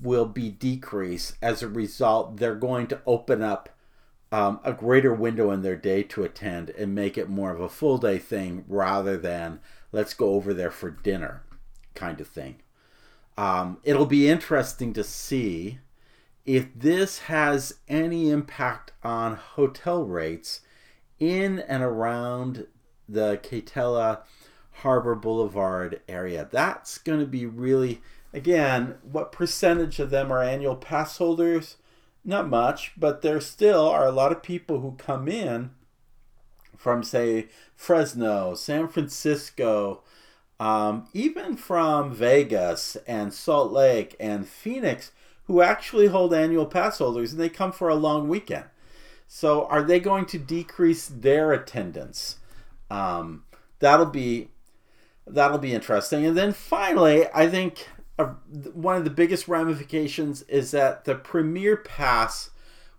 will 0.02 0.26
be 0.26 0.50
decreased. 0.50 1.36
As 1.44 1.62
a 1.62 1.68
result, 1.68 2.38
they're 2.38 2.56
going 2.56 2.88
to 2.88 3.02
open 3.06 3.44
up 3.44 3.70
um, 4.32 4.60
a 4.64 4.74
greater 4.74 5.14
window 5.14 5.52
in 5.52 5.62
their 5.62 5.76
day 5.76 6.02
to 6.02 6.24
attend 6.24 6.72
and 6.72 6.96
make 6.96 7.20
it 7.20 7.30
more 7.30 7.52
of 7.52 7.62
a 7.62 7.70
full 7.70 8.00
day 8.00 8.18
thing 8.18 8.66
rather 8.68 9.16
than 9.16 9.60
let's 9.92 10.16
go 10.16 10.34
over 10.34 10.56
there 10.56 10.72
for 10.72 10.90
dinner 10.90 11.44
kind 11.94 12.20
of 12.20 12.28
thing. 12.28 12.56
Um, 13.38 13.78
it'll 13.84 14.08
be 14.08 14.28
interesting 14.28 14.92
to 14.94 15.04
see 15.04 15.78
if 16.48 16.68
this 16.76 17.20
has 17.20 17.76
any 17.88 18.32
impact 18.32 18.92
on 19.04 19.36
hotel 19.36 20.04
rates 20.04 20.62
in 21.22 21.60
and 21.60 21.84
around 21.84 22.66
the 23.08 23.40
Katella 23.44 24.22
Harbor 24.78 25.16
Boulevard 25.16 26.02
area. 26.10 26.50
That's 26.52 26.98
going 26.98 27.20
to 27.20 27.26
be 27.26 27.46
really, 27.46 28.02
again, 28.34 28.96
what 29.04 29.32
percentage 29.32 30.00
of 30.00 30.10
them 30.10 30.32
are 30.32 30.44
annual 30.44 30.76
pass 30.76 31.18
holders? 31.18 31.78
Not 32.26 32.50
much, 32.50 32.94
but 32.98 33.22
there 33.22 33.40
still 33.40 33.88
are 33.88 34.08
a 34.08 34.12
lot 34.12 34.32
of 34.32 34.44
people 34.44 34.80
who 34.82 34.96
come 34.98 35.28
in 35.28 35.72
from, 36.76 37.04
say, 37.04 37.48
Fresno, 37.76 38.56
San 38.56 38.88
Francisco, 38.88 40.02
um, 40.60 41.08
even 41.14 41.56
from 41.56 42.14
Vegas 42.14 42.96
and 43.08 43.34
Salt 43.34 43.72
Lake 43.72 44.16
and 44.20 44.48
Phoenix, 44.48 45.12
who 45.46 45.62
actually 45.62 46.08
hold 46.08 46.34
annual 46.34 46.66
pass 46.66 46.98
holders 46.98 47.32
and 47.32 47.42
they 47.42 47.50
come 47.50 47.72
for 47.72 47.90
a 47.90 47.96
long 47.96 48.28
weekend. 48.28 48.66
So, 49.34 49.66
are 49.68 49.82
they 49.82 50.02
going 50.02 50.26
to 50.26 50.38
decrease 50.38 51.08
their 51.08 51.54
attendance? 51.54 52.36
Um, 52.90 53.46
that'll 53.80 54.08
be 54.08 54.50
that'll 55.26 55.58
be 55.58 55.74
interesting. 55.74 56.26
And 56.26 56.38
then 56.38 56.52
finally, 56.52 57.28
I 57.34 57.48
think 57.48 57.88
uh, 58.20 58.34
one 58.74 58.98
of 58.98 59.06
the 59.06 59.10
biggest 59.10 59.48
ramifications 59.48 60.42
is 60.44 60.72
that 60.72 61.06
the 61.06 61.16
Premier 61.16 61.78
Pass 61.78 62.50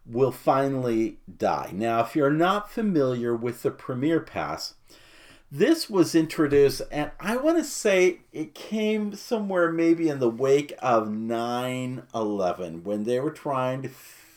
will 0.06 0.32
finally 0.32 1.18
die. 1.36 1.68
Now, 1.74 2.00
if 2.00 2.16
you're 2.16 2.30
not 2.30 2.70
familiar 2.70 3.36
with 3.36 3.62
the 3.62 3.70
Premier 3.70 4.18
Pass, 4.18 4.72
this 5.50 5.90
was 5.90 6.14
introduced, 6.14 6.80
and 6.90 7.10
I 7.20 7.36
want 7.36 7.58
to 7.58 7.64
say 7.64 8.20
it 8.32 8.54
came 8.54 9.14
somewhere 9.14 9.70
maybe 9.70 10.08
in 10.08 10.18
the 10.18 10.30
wake 10.30 10.72
of 10.78 11.10
9 11.10 12.04
11 12.14 12.84
when 12.84 13.04
they 13.04 13.20
were 13.20 13.30
trying 13.30 13.82
to 13.82 13.90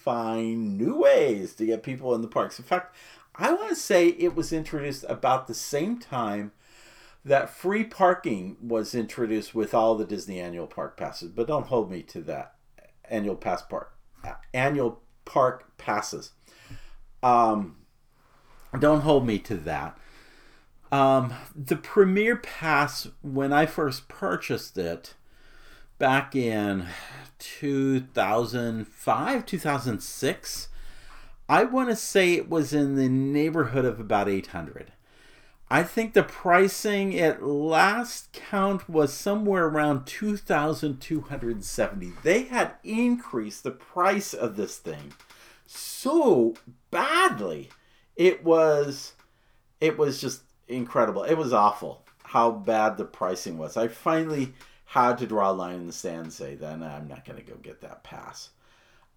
find 0.05 0.77
new 0.77 0.95
ways 0.95 1.53
to 1.55 1.65
get 1.65 1.83
people 1.83 2.15
in 2.15 2.21
the 2.21 2.27
parks. 2.27 2.59
In 2.59 2.65
fact, 2.65 2.95
I 3.35 3.51
want 3.51 3.69
to 3.69 3.75
say 3.75 4.07
it 4.07 4.35
was 4.35 4.53
introduced 4.53 5.03
about 5.09 5.47
the 5.47 5.53
same 5.53 5.99
time 5.99 6.53
that 7.25 7.49
free 7.49 7.83
parking 7.83 8.55
was 8.61 8.95
introduced 8.95 9.53
with 9.53 9.73
all 9.73 9.95
the 9.95 10.05
Disney 10.05 10.39
annual 10.39 10.67
park 10.67 10.95
passes, 10.95 11.31
but 11.31 11.47
don't 11.47 11.67
hold 11.67 11.91
me 11.91 12.03
to 12.03 12.21
that 12.21 12.53
annual 13.09 13.35
pass 13.35 13.61
park 13.63 13.95
annual 14.53 15.01
park 15.25 15.77
passes. 15.77 16.31
Um, 17.21 17.77
don't 18.77 19.01
hold 19.01 19.25
me 19.25 19.39
to 19.39 19.55
that. 19.57 19.97
Um, 20.91 21.33
the 21.55 21.75
Premier 21.75 22.35
Pass, 22.35 23.07
when 23.21 23.51
I 23.51 23.65
first 23.65 24.07
purchased 24.07 24.77
it 24.77 25.15
back 25.97 26.35
in 26.35 26.85
2005, 27.39 29.45
2006, 29.45 30.67
I 31.47 31.63
want 31.63 31.89
to 31.89 31.95
say 31.95 32.33
it 32.33 32.49
was 32.49 32.73
in 32.73 32.95
the 32.95 33.07
neighborhood 33.09 33.85
of 33.85 33.99
about 33.99 34.27
800. 34.27 34.91
I 35.69 35.83
think 35.83 36.13
the 36.13 36.23
pricing 36.23 37.19
at 37.19 37.43
last 37.43 38.31
count 38.33 38.87
was 38.87 39.11
somewhere 39.13 39.65
around 39.65 40.05
2270. 40.05 42.13
They 42.23 42.43
had 42.43 42.75
increased 42.83 43.63
the 43.63 43.71
price 43.71 44.31
of 44.33 44.57
this 44.57 44.77
thing 44.77 45.13
so 45.65 46.53
badly. 46.91 47.69
It 48.15 48.43
was 48.43 49.13
it 49.81 49.97
was 49.97 50.21
just 50.21 50.43
incredible. 50.67 51.23
It 51.23 51.33
was 51.35 51.51
awful 51.51 52.03
how 52.23 52.51
bad 52.51 52.97
the 52.97 53.05
pricing 53.05 53.57
was. 53.57 53.75
I 53.77 53.87
finally 53.87 54.53
had 55.03 55.17
to 55.17 55.27
draw 55.27 55.51
a 55.51 55.53
line 55.53 55.75
in 55.75 55.87
the 55.87 55.93
sand 55.93 56.23
and 56.23 56.33
say, 56.33 56.55
then 56.55 56.81
I'm 56.81 57.07
not 57.07 57.25
going 57.25 57.37
to 57.37 57.45
go 57.45 57.55
get 57.55 57.81
that 57.81 58.03
pass. 58.03 58.51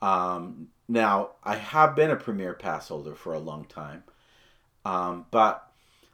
Um, 0.03 0.69
now, 0.89 1.31
I 1.45 1.57
have 1.57 1.95
been 1.95 2.11
a 2.11 2.17
Premier 2.17 2.55
Pass 2.55 2.89
holder 2.89 3.15
for 3.15 3.35
a 3.35 3.39
long 3.39 3.65
time, 3.65 4.03
um, 4.85 5.27
but 5.31 5.71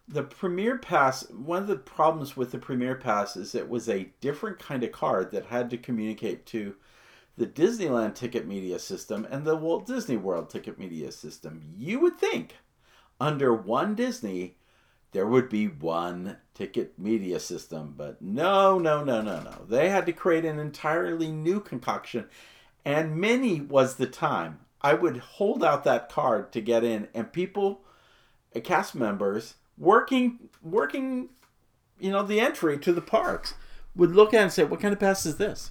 the 0.07 0.23
Premier 0.23 0.77
Pass, 0.79 1.29
one 1.31 1.63
of 1.63 1.69
the 1.69 1.77
problems 1.77 2.37
with 2.37 2.51
the 2.51 2.59
Premier 2.59 2.95
Pass 2.95 3.37
is 3.37 3.55
it 3.55 3.69
was 3.69 3.89
a 3.89 4.11
different 4.21 4.59
kind 4.59 4.85
of 4.85 4.93
card 4.93 5.31
that 5.31 5.47
had 5.47 5.71
to 5.71 5.79
communicate 5.79 6.45
to 6.47 6.75
the 7.39 7.47
Disneyland 7.47 8.15
ticket 8.15 8.47
media 8.47 8.79
system 8.79 9.27
and 9.31 9.45
the 9.45 9.57
Walt 9.57 9.87
Disney 9.87 10.17
World 10.17 10.51
ticket 10.51 10.79
media 10.79 11.11
system. 11.11 11.63
You 11.77 12.01
would 12.01 12.19
think 12.19 12.57
under 13.21 13.55
one 13.55 13.95
Disney 13.95 14.57
there 15.15 15.27
would 15.27 15.49
be 15.49 15.67
one 15.69 16.37
ticket 16.55 16.99
media 16.99 17.39
system, 17.39 17.95
but 17.97 18.21
no, 18.21 18.81
no, 18.81 19.03
no, 19.03 19.23
no, 19.23 19.41
no. 19.41 19.65
They 19.67 19.89
had 19.89 20.07
to 20.07 20.13
create 20.13 20.45
an 20.45 20.59
entirely 20.59 21.31
new 21.31 21.61
concoction, 21.61 22.27
and 22.85 23.17
many 23.17 23.61
was 23.61 23.95
the 23.95 24.09
time 24.09 24.59
I 24.83 24.95
would 24.95 25.17
hold 25.19 25.65
out 25.65 25.85
that 25.85 26.11
card 26.11 26.53
to 26.53 26.61
get 26.61 26.83
in, 26.83 27.07
and 27.15 27.33
people, 27.33 27.83
uh, 28.55 28.61
cast 28.61 28.97
members 28.97 29.55
working, 29.79 30.51
working, 30.63 31.29
you 32.01 32.11
know, 32.11 32.25
the 32.25 32.41
entry 32.41 32.77
to 32.79 32.93
the 32.93 33.01
parks 33.01 33.55
would 33.95 34.17
look 34.17 34.35
at 34.35 34.41
it 34.41 34.43
and 34.43 34.53
say, 34.53 34.65
"What 34.65 34.81
kind 34.81 34.93
of 34.93 34.99
pass 34.99 35.25
is 35.25 35.37
this?" 35.37 35.71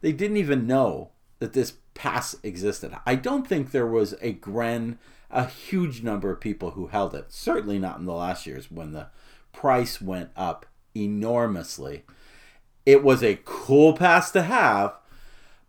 They 0.00 0.12
didn't 0.12 0.38
even 0.38 0.66
know 0.66 1.10
that 1.40 1.52
this 1.52 1.74
pass 1.92 2.36
existed. 2.42 2.96
I 3.04 3.16
don't 3.16 3.46
think 3.46 3.70
there 3.70 3.86
was 3.86 4.14
a 4.22 4.32
grand 4.32 4.96
a 5.32 5.46
huge 5.46 6.02
number 6.02 6.30
of 6.30 6.40
people 6.40 6.72
who 6.72 6.88
held 6.88 7.14
it. 7.14 7.32
Certainly 7.32 7.78
not 7.78 7.98
in 7.98 8.04
the 8.04 8.12
last 8.12 8.46
years 8.46 8.70
when 8.70 8.92
the 8.92 9.08
price 9.52 10.00
went 10.00 10.30
up 10.36 10.66
enormously. 10.94 12.04
It 12.84 13.02
was 13.02 13.22
a 13.22 13.40
cool 13.44 13.94
pass 13.94 14.30
to 14.32 14.42
have, 14.42 14.94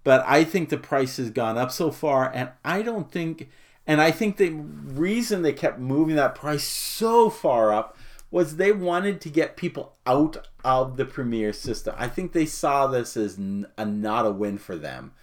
but 0.04 0.24
I 0.28 0.44
think 0.44 0.70
the 0.70 0.78
price 0.78 1.18
has 1.18 1.30
gone 1.30 1.58
up 1.58 1.72
so 1.72 1.92
far, 1.92 2.30
and 2.34 2.50
I 2.66 2.82
don't 2.82 3.12
think, 3.12 3.50
and 3.88 4.02
I 4.02 4.12
think 4.12 4.38
the 4.38 4.50
reason 4.50 5.42
they 5.42 5.54
kept 5.54 5.80
moving 5.80 6.16
that 6.18 6.36
price 6.36 6.64
so 6.66 7.30
far 7.30 7.72
up 7.72 7.98
was 8.32 8.56
they 8.56 8.72
wanted 8.72 9.22
to 9.22 9.30
get 9.30 9.56
people 9.56 9.96
out 10.06 10.48
of 10.66 10.98
the 10.98 11.06
premier 11.06 11.54
system. 11.54 11.94
I 11.98 12.08
think 12.08 12.34
they 12.34 12.48
saw 12.48 12.88
this 12.88 13.16
as 13.16 13.38
not 13.38 14.26
a 14.26 14.32
win 14.32 14.58
for 14.58 14.76
them 14.76 15.14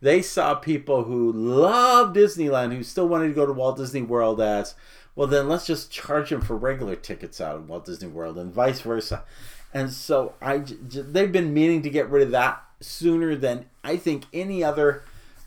they 0.00 0.22
saw 0.22 0.54
people 0.54 1.04
who 1.04 1.32
love 1.32 2.14
Disneyland 2.14 2.74
who 2.74 2.82
still 2.82 3.08
wanted 3.08 3.28
to 3.28 3.34
go 3.34 3.46
to 3.46 3.52
Walt 3.52 3.76
Disney 3.76 4.02
World 4.02 4.40
as 4.40 4.74
well 5.16 5.26
then 5.26 5.48
let's 5.48 5.66
just 5.66 5.90
charge 5.90 6.30
them 6.30 6.42
for 6.42 6.56
regular 6.56 6.94
tickets 6.94 7.40
out 7.40 7.56
of 7.56 7.68
Walt 7.68 7.86
Disney 7.86 8.08
World 8.08 8.38
and 8.38 8.52
vice 8.52 8.82
versa. 8.82 9.24
And 9.72 9.90
so 9.90 10.34
I 10.40 10.58
they've 10.58 11.32
been 11.32 11.54
meaning 11.54 11.82
to 11.82 11.90
get 11.90 12.10
rid 12.10 12.22
of 12.22 12.30
that 12.32 12.62
sooner 12.80 13.34
than 13.34 13.66
I 13.82 13.96
think 13.96 14.24
any 14.32 14.62
other 14.62 15.04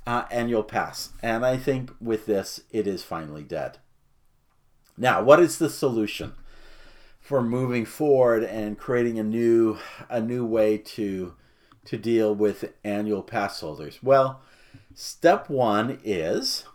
uh, 0.08 0.25
annual 0.32 0.63
pass. 0.63 1.10
And 1.22 1.46
I 1.46 1.58
think 1.58 1.91
with 2.01 2.25
this 2.25 2.62
it 2.72 2.88
is 2.88 3.03
finally 3.03 3.44
dead. 3.44 3.77
Now, 4.98 5.24
what 5.24 5.39
is 5.39 5.60
the 5.60 5.70
solution 5.70 6.34
for 7.22 7.41
moving 7.44 7.86
forward 7.86 8.44
and 8.44 8.77
creating 8.77 9.20
a 9.20 9.24
new 9.24 9.77
a 10.10 10.20
new 10.20 10.46
way 10.46 10.79
to 10.79 11.36
to 11.89 11.98
deal 11.98 12.36
with 12.36 12.72
annual 12.84 13.24
pass 13.24 13.60
holders? 13.62 13.98
Well, 14.03 14.41
step 14.93 15.50
one 15.50 16.00
is 16.03 16.65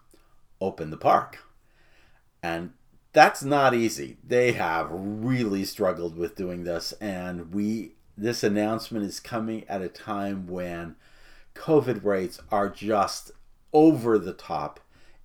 open 0.61 0.91
the 0.91 0.97
park. 0.97 1.39
And 2.43 2.73
that's 3.13 3.45
not 3.45 3.75
easy. 3.75 4.17
They 4.27 4.53
have 4.53 4.89
really 4.91 5.65
struggled 5.65 6.19
with 6.19 6.35
doing 6.35 6.65
this 6.65 6.93
and 7.01 7.55
we 7.55 7.93
this 8.17 8.43
announcement 8.43 9.05
is 9.05 9.19
coming 9.21 9.65
at 9.69 9.83
a 9.83 9.89
time 9.89 10.47
when 10.47 10.97
COVID 11.55 12.05
rates 12.05 12.41
are 12.51 12.69
just 12.69 13.31
over 13.73 14.19
the 14.19 14.33
top 14.33 14.81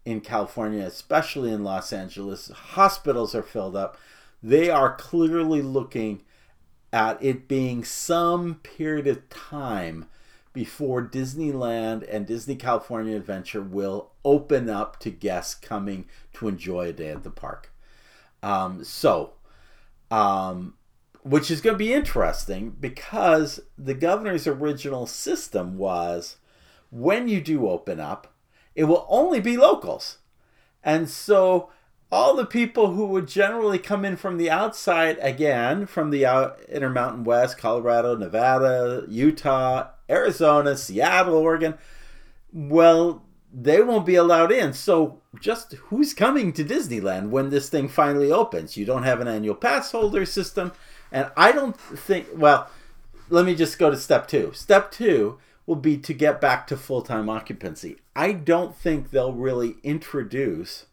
in 0.05 0.21
California, 0.21 0.83
especially 0.85 1.51
in 1.51 1.63
Los 1.63 1.91
Angeles. 1.91 2.49
Hospitals 2.49 3.33
are 3.33 3.43
filled 3.43 3.75
up. 3.75 3.97
They 4.41 4.69
are 4.69 4.95
clearly 4.95 5.61
looking 5.61 6.23
at 6.91 7.21
it 7.23 7.47
being 7.47 7.83
some 7.83 8.55
period 8.55 9.07
of 9.07 9.29
time 9.29 10.07
before 10.53 11.07
Disneyland 11.07 12.07
and 12.11 12.25
Disney 12.25 12.55
California 12.55 13.15
Adventure 13.15 13.61
will 13.61 14.11
open 14.25 14.69
up 14.69 14.99
to 14.99 15.11
guests 15.11 15.53
coming 15.53 16.05
to 16.33 16.47
enjoy 16.47 16.87
a 16.87 16.93
day 16.93 17.09
at 17.09 17.23
the 17.23 17.29
park. 17.29 17.71
Um, 18.41 18.83
so, 18.83 19.33
um, 20.09 20.73
which 21.21 21.51
is 21.51 21.61
going 21.61 21.75
to 21.75 21.77
be 21.77 21.93
interesting 21.93 22.75
because 22.79 23.59
the 23.77 23.93
governor's 23.93 24.47
original 24.47 25.05
system 25.05 25.77
was 25.77 26.37
when 26.89 27.27
you 27.27 27.41
do 27.41 27.67
open 27.67 27.99
up, 27.99 28.33
it 28.75 28.85
will 28.85 29.05
only 29.09 29.39
be 29.39 29.57
locals. 29.57 30.17
And 30.83 31.09
so 31.09 31.69
all 32.11 32.35
the 32.35 32.45
people 32.45 32.93
who 32.93 33.05
would 33.05 33.27
generally 33.27 33.77
come 33.77 34.03
in 34.03 34.15
from 34.15 34.37
the 34.37 34.49
outside 34.49 35.17
again 35.21 35.85
from 35.85 36.09
the 36.09 36.23
intermountain 36.69 37.23
west 37.23 37.57
colorado 37.57 38.15
nevada 38.15 39.03
utah 39.07 39.87
arizona 40.09 40.75
seattle 40.75 41.35
oregon 41.35 41.77
well 42.51 43.23
they 43.53 43.81
won't 43.81 44.05
be 44.05 44.15
allowed 44.15 44.51
in. 44.51 44.73
So 44.73 45.21
just 45.39 45.73
who's 45.73 46.13
coming 46.13 46.53
to 46.53 46.63
disneyland 46.63 47.29
when 47.29 47.49
this 47.49 47.69
thing 47.69 47.87
finally 47.87 48.31
opens? 48.31 48.77
You 48.77 48.85
don't 48.85 49.03
have 49.03 49.21
an 49.21 49.27
annual 49.27 49.55
pass 49.55 49.91
holder 49.91 50.25
system. 50.25 50.71
And 51.11 51.31
i 51.35 51.51
don't 51.51 51.79
think 51.79 52.27
well 52.35 52.69
let 53.29 53.45
me 53.45 53.55
just 53.55 53.77
go 53.79 53.89
to 53.89 53.97
step 53.97 54.27
two. 54.27 54.51
Step 54.53 54.91
two 54.91 55.37
will 55.65 55.75
be 55.75 55.97
to 55.97 56.13
get 56.13 56.41
back 56.41 56.65
to 56.65 56.75
full-time 56.75 57.29
occupancy. 57.29 57.97
I 58.15 58.31
don't 58.31 58.75
think 58.75 59.11
they'll 59.11 59.33
really 59.33 59.75
introduce 59.83 60.87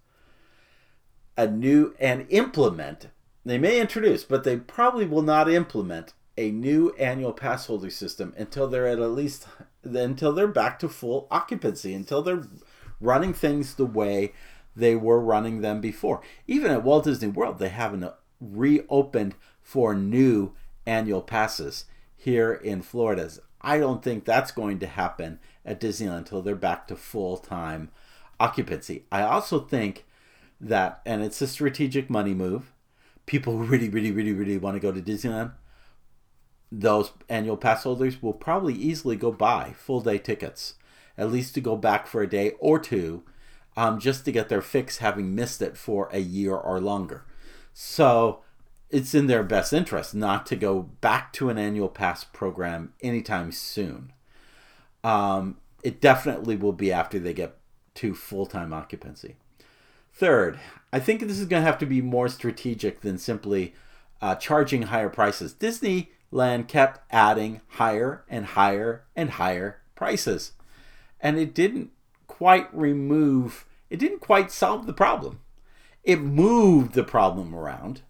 a 1.36 1.46
new 1.46 1.94
and 1.98 2.26
implement. 2.30 3.08
They 3.44 3.58
may 3.58 3.80
introduce, 3.80 4.24
but 4.24 4.44
they 4.44 4.56
probably 4.56 5.06
will 5.06 5.22
not 5.22 5.50
implement 5.50 6.14
a 6.36 6.50
new 6.50 6.90
annual 6.98 7.32
pass 7.32 7.66
holder 7.66 7.90
system 7.90 8.34
until 8.36 8.68
they're 8.68 8.86
at 8.86 8.98
at 8.98 9.10
least 9.10 9.46
until 9.82 10.32
they're 10.32 10.46
back 10.46 10.78
to 10.80 10.88
full 10.88 11.26
occupancy, 11.30 11.94
until 11.94 12.22
they're 12.22 12.44
running 13.00 13.32
things 13.32 13.74
the 13.74 13.86
way 13.86 14.32
they 14.74 14.94
were 14.94 15.20
running 15.20 15.60
them 15.60 15.80
before. 15.80 16.20
Even 16.46 16.70
at 16.70 16.82
Walt 16.82 17.04
Disney 17.04 17.28
World, 17.28 17.58
they 17.58 17.70
haven't 17.70 18.12
reopened 18.40 19.34
for 19.62 19.94
new 19.94 20.52
annual 20.86 21.22
passes 21.22 21.86
here 22.16 22.52
in 22.52 22.82
Florida. 22.82 23.30
I 23.60 23.78
don't 23.78 24.02
think 24.02 24.24
that's 24.24 24.52
going 24.52 24.78
to 24.80 24.86
happen 24.86 25.38
at 25.64 25.80
Disneyland 25.80 26.18
until 26.18 26.42
they're 26.42 26.54
back 26.54 26.86
to 26.88 26.96
full 26.96 27.38
time 27.38 27.90
occupancy. 28.38 29.04
I 29.10 29.22
also 29.22 29.60
think 29.60 30.04
that, 30.60 31.00
and 31.04 31.22
it's 31.22 31.42
a 31.42 31.46
strategic 31.46 32.08
money 32.10 32.34
move. 32.34 32.72
People 33.26 33.56
who 33.56 33.64
really, 33.64 33.88
really, 33.88 34.12
really, 34.12 34.32
really 34.32 34.58
want 34.58 34.76
to 34.76 34.80
go 34.80 34.92
to 34.92 35.02
Disneyland, 35.02 35.52
those 36.70 37.12
annual 37.28 37.56
pass 37.56 37.84
holders 37.84 38.22
will 38.22 38.32
probably 38.32 38.74
easily 38.74 39.16
go 39.16 39.32
buy 39.32 39.74
full 39.76 40.00
day 40.00 40.18
tickets, 40.18 40.74
at 41.16 41.30
least 41.30 41.54
to 41.54 41.60
go 41.60 41.76
back 41.76 42.06
for 42.06 42.22
a 42.22 42.28
day 42.28 42.52
or 42.58 42.78
two, 42.78 43.22
um, 43.76 44.00
just 44.00 44.24
to 44.24 44.32
get 44.32 44.48
their 44.48 44.62
fix 44.62 44.98
having 44.98 45.34
missed 45.34 45.62
it 45.62 45.76
for 45.76 46.08
a 46.12 46.18
year 46.18 46.54
or 46.54 46.80
longer. 46.80 47.24
So 47.72 48.40
it's 48.90 49.14
in 49.14 49.26
their 49.26 49.42
best 49.42 49.72
interest 49.72 50.14
not 50.14 50.46
to 50.46 50.56
go 50.56 50.82
back 50.82 51.32
to 51.34 51.50
an 51.50 51.58
annual 51.58 51.88
pass 51.88 52.24
program 52.24 52.94
anytime 53.02 53.52
soon. 53.52 54.12
Um, 55.04 55.58
it 55.82 56.00
definitely 56.00 56.56
will 56.56 56.72
be 56.72 56.90
after 56.90 57.18
they 57.18 57.34
get 57.34 57.58
to 57.96 58.14
full 58.14 58.46
time 58.46 58.72
occupancy. 58.72 59.36
Third, 60.16 60.58
I 60.94 60.98
think 60.98 61.20
this 61.20 61.38
is 61.38 61.44
going 61.44 61.62
to 61.62 61.66
have 61.66 61.78
to 61.78 61.84
be 61.84 62.00
more 62.00 62.28
strategic 62.28 63.02
than 63.02 63.18
simply 63.18 63.74
uh, 64.22 64.34
charging 64.36 64.82
higher 64.82 65.10
prices. 65.10 65.52
Disneyland 65.52 66.68
kept 66.68 67.00
adding 67.12 67.60
higher 67.68 68.24
and 68.26 68.46
higher 68.46 69.04
and 69.14 69.28
higher 69.28 69.82
prices, 69.94 70.52
and 71.20 71.38
it 71.38 71.54
didn't 71.54 71.90
quite 72.28 72.74
remove, 72.74 73.66
it 73.90 73.98
didn't 73.98 74.20
quite 74.20 74.50
solve 74.50 74.86
the 74.86 74.94
problem. 74.94 75.40
It 76.02 76.22
moved 76.22 76.94
the 76.94 77.04
problem 77.04 77.54
around, 77.54 78.00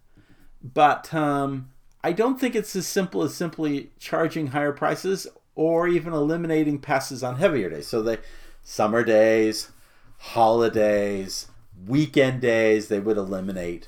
but 0.63 1.13
um, 1.13 1.71
I 2.05 2.13
don't 2.13 2.39
think 2.39 2.55
it's 2.55 2.73
as 2.77 2.87
simple 2.87 3.21
as 3.21 3.35
simply 3.35 3.91
charging 3.99 4.47
higher 4.47 4.71
prices 4.71 5.27
or 5.55 5.89
even 5.89 6.13
eliminating 6.13 6.79
passes 6.79 7.21
on 7.21 7.35
heavier 7.35 7.69
days. 7.69 7.87
So 7.87 8.01
the 8.01 8.19
summer 8.63 9.03
days, 9.03 9.71
holidays, 10.19 11.47
weekend 11.85 12.41
days 12.41 12.87
they 12.87 12.99
would 12.99 13.17
eliminate 13.17 13.87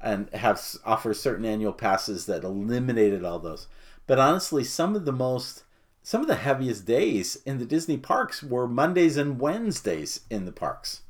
and 0.00 0.28
have 0.30 0.62
offer 0.84 1.12
certain 1.12 1.44
annual 1.44 1.72
passes 1.72 2.26
that 2.26 2.44
eliminated 2.44 3.24
all 3.24 3.38
those. 3.38 3.66
But 4.06 4.18
honestly, 4.18 4.62
some 4.64 4.94
of 4.94 5.04
the 5.04 5.12
most 5.12 5.64
some 6.02 6.20
of 6.20 6.28
the 6.28 6.36
heaviest 6.36 6.86
days 6.86 7.36
in 7.44 7.58
the 7.58 7.64
Disney 7.64 7.96
parks 7.96 8.40
were 8.40 8.68
Mondays 8.68 9.16
and 9.16 9.40
Wednesdays 9.40 10.20
in 10.30 10.44
the 10.44 10.52
parks, 10.52 11.00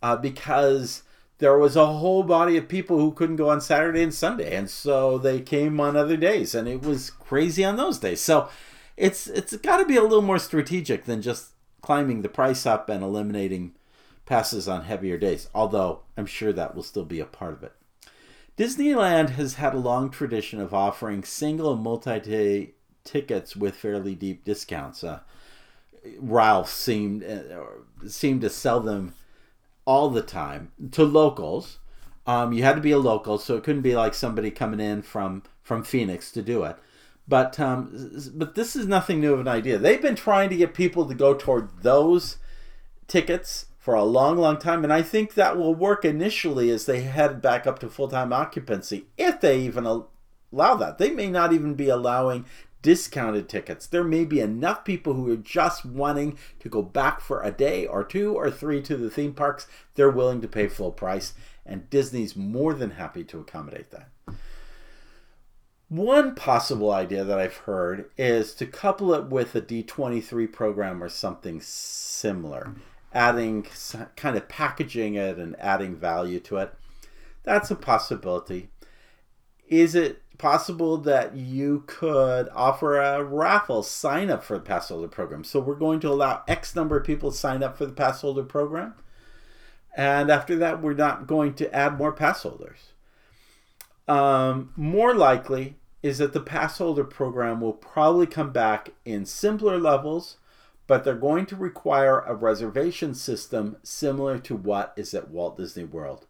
uh, 0.00 0.14
because 0.14 1.02
there 1.38 1.58
was 1.58 1.74
a 1.74 1.86
whole 1.86 2.22
body 2.22 2.56
of 2.56 2.68
people 2.68 2.98
who 2.98 3.10
couldn't 3.10 3.36
go 3.36 3.50
on 3.50 3.60
Saturday 3.60 4.02
and 4.02 4.14
Sunday, 4.14 4.54
and 4.54 4.70
so 4.70 5.18
they 5.18 5.40
came 5.40 5.80
on 5.80 5.96
other 5.96 6.16
days, 6.16 6.54
and 6.54 6.68
it 6.68 6.82
was 6.82 7.10
crazy 7.10 7.64
on 7.64 7.76
those 7.76 7.98
days. 7.98 8.20
So 8.20 8.48
it's 8.96 9.26
it's 9.26 9.56
got 9.56 9.78
to 9.78 9.84
be 9.84 9.96
a 9.96 10.02
little 10.02 10.22
more 10.22 10.38
strategic 10.38 11.06
than 11.06 11.22
just 11.22 11.48
climbing 11.80 12.22
the 12.22 12.28
price 12.28 12.66
up 12.66 12.88
and 12.88 13.02
eliminating 13.02 13.72
passes 14.30 14.68
on 14.68 14.84
heavier 14.84 15.18
days, 15.18 15.48
although 15.52 16.02
I'm 16.16 16.24
sure 16.24 16.52
that 16.52 16.76
will 16.76 16.84
still 16.84 17.04
be 17.04 17.18
a 17.18 17.24
part 17.24 17.52
of 17.52 17.64
it. 17.64 17.72
Disneyland 18.56 19.30
has 19.30 19.54
had 19.54 19.74
a 19.74 19.78
long 19.78 20.08
tradition 20.08 20.60
of 20.60 20.72
offering 20.72 21.24
single 21.24 21.72
and 21.72 21.82
multi 21.82 22.20
day 22.20 22.70
tickets 23.02 23.56
with 23.56 23.74
fairly 23.74 24.14
deep 24.14 24.44
discounts. 24.44 25.02
Uh, 25.02 25.18
Ralph 26.20 26.70
seemed 26.70 27.24
uh, 27.24 28.06
seemed 28.06 28.42
to 28.42 28.50
sell 28.50 28.78
them 28.78 29.14
all 29.84 30.10
the 30.10 30.22
time 30.22 30.70
to 30.92 31.02
locals. 31.02 31.80
Um, 32.24 32.52
you 32.52 32.62
had 32.62 32.76
to 32.76 32.80
be 32.80 32.92
a 32.92 32.98
local, 32.98 33.36
so 33.36 33.56
it 33.56 33.64
couldn't 33.64 33.82
be 33.82 33.96
like 33.96 34.14
somebody 34.14 34.52
coming 34.52 34.78
in 34.78 35.02
from 35.02 35.42
from 35.64 35.82
Phoenix 35.82 36.30
to 36.30 36.42
do 36.42 36.62
it. 36.62 36.76
But 37.26 37.58
um, 37.58 38.12
but 38.34 38.54
this 38.54 38.76
is 38.76 38.86
nothing 38.86 39.20
new 39.20 39.34
of 39.34 39.40
an 39.40 39.48
idea. 39.48 39.76
They've 39.76 40.00
been 40.00 40.14
trying 40.14 40.50
to 40.50 40.56
get 40.56 40.72
people 40.72 41.06
to 41.06 41.14
go 41.14 41.34
toward 41.34 41.82
those 41.82 42.36
tickets 43.08 43.66
for 43.80 43.94
a 43.94 44.04
long, 44.04 44.36
long 44.36 44.58
time, 44.58 44.84
and 44.84 44.92
I 44.92 45.00
think 45.00 45.34
that 45.34 45.56
will 45.56 45.74
work 45.74 46.04
initially 46.04 46.70
as 46.70 46.84
they 46.84 47.00
head 47.00 47.40
back 47.40 47.66
up 47.66 47.78
to 47.78 47.88
full 47.88 48.08
time 48.08 48.32
occupancy, 48.32 49.06
if 49.16 49.40
they 49.40 49.58
even 49.60 49.86
allow 49.86 50.74
that. 50.74 50.98
They 50.98 51.10
may 51.10 51.30
not 51.30 51.54
even 51.54 51.74
be 51.74 51.88
allowing 51.88 52.44
discounted 52.82 53.48
tickets. 53.48 53.86
There 53.86 54.04
may 54.04 54.26
be 54.26 54.40
enough 54.40 54.84
people 54.84 55.14
who 55.14 55.32
are 55.32 55.36
just 55.36 55.84
wanting 55.84 56.38
to 56.60 56.68
go 56.68 56.82
back 56.82 57.20
for 57.20 57.42
a 57.42 57.50
day 57.50 57.86
or 57.86 58.04
two 58.04 58.34
or 58.34 58.50
three 58.50 58.82
to 58.82 58.96
the 58.98 59.10
theme 59.10 59.32
parks. 59.32 59.66
They're 59.94 60.10
willing 60.10 60.42
to 60.42 60.48
pay 60.48 60.68
full 60.68 60.92
price, 60.92 61.32
and 61.64 61.88
Disney's 61.88 62.36
more 62.36 62.74
than 62.74 62.92
happy 62.92 63.24
to 63.24 63.40
accommodate 63.40 63.90
that. 63.90 64.10
One 65.88 66.34
possible 66.36 66.92
idea 66.92 67.24
that 67.24 67.40
I've 67.40 67.56
heard 67.56 68.10
is 68.16 68.54
to 68.54 68.66
couple 68.66 69.12
it 69.14 69.24
with 69.24 69.56
a 69.56 69.60
D23 69.60 70.52
program 70.52 71.02
or 71.02 71.08
something 71.08 71.60
similar, 71.60 72.74
adding 73.12 73.66
kind 74.16 74.36
of 74.36 74.48
packaging 74.48 75.14
it 75.14 75.38
and 75.38 75.58
adding 75.58 75.96
value 75.96 76.40
to 76.40 76.58
it. 76.58 76.74
That's 77.42 77.70
a 77.70 77.76
possibility. 77.76 78.70
Is 79.68 79.94
it 79.94 80.22
possible 80.40 80.96
that 80.96 81.36
you 81.36 81.84
could 81.86 82.48
offer 82.54 82.98
a 82.98 83.22
raffle 83.22 83.82
sign 83.82 84.30
up 84.30 84.42
for 84.42 84.54
the 84.54 84.64
pass 84.64 84.88
holder 84.88 85.06
program. 85.06 85.44
So 85.44 85.60
we're 85.60 85.74
going 85.74 86.00
to 86.00 86.08
allow 86.08 86.42
X 86.48 86.74
number 86.74 86.96
of 86.96 87.04
people 87.04 87.30
sign 87.30 87.62
up 87.62 87.76
for 87.76 87.84
the 87.84 87.92
pass 87.92 88.22
holder 88.22 88.42
program. 88.42 88.94
And 89.94 90.30
after 90.30 90.56
that, 90.56 90.80
we're 90.80 90.94
not 90.94 91.26
going 91.26 91.52
to 91.54 91.72
add 91.74 91.98
more 91.98 92.12
pass 92.12 92.42
holders. 92.42 92.92
Um, 94.08 94.72
more 94.76 95.14
likely 95.14 95.76
is 96.02 96.18
that 96.18 96.32
the 96.32 96.40
pass 96.40 96.78
holder 96.78 97.04
program 97.04 97.60
will 97.60 97.74
probably 97.74 98.26
come 98.26 98.50
back 98.50 98.90
in 99.04 99.26
simpler 99.26 99.78
levels, 99.78 100.38
but 100.90 101.04
they're 101.04 101.14
going 101.14 101.46
to 101.46 101.54
require 101.54 102.18
a 102.18 102.34
reservation 102.34 103.14
system 103.14 103.76
similar 103.84 104.40
to 104.40 104.56
what 104.56 104.92
is 104.96 105.14
at 105.14 105.30
Walt 105.30 105.56
Disney 105.56 105.84
World. 105.84 106.26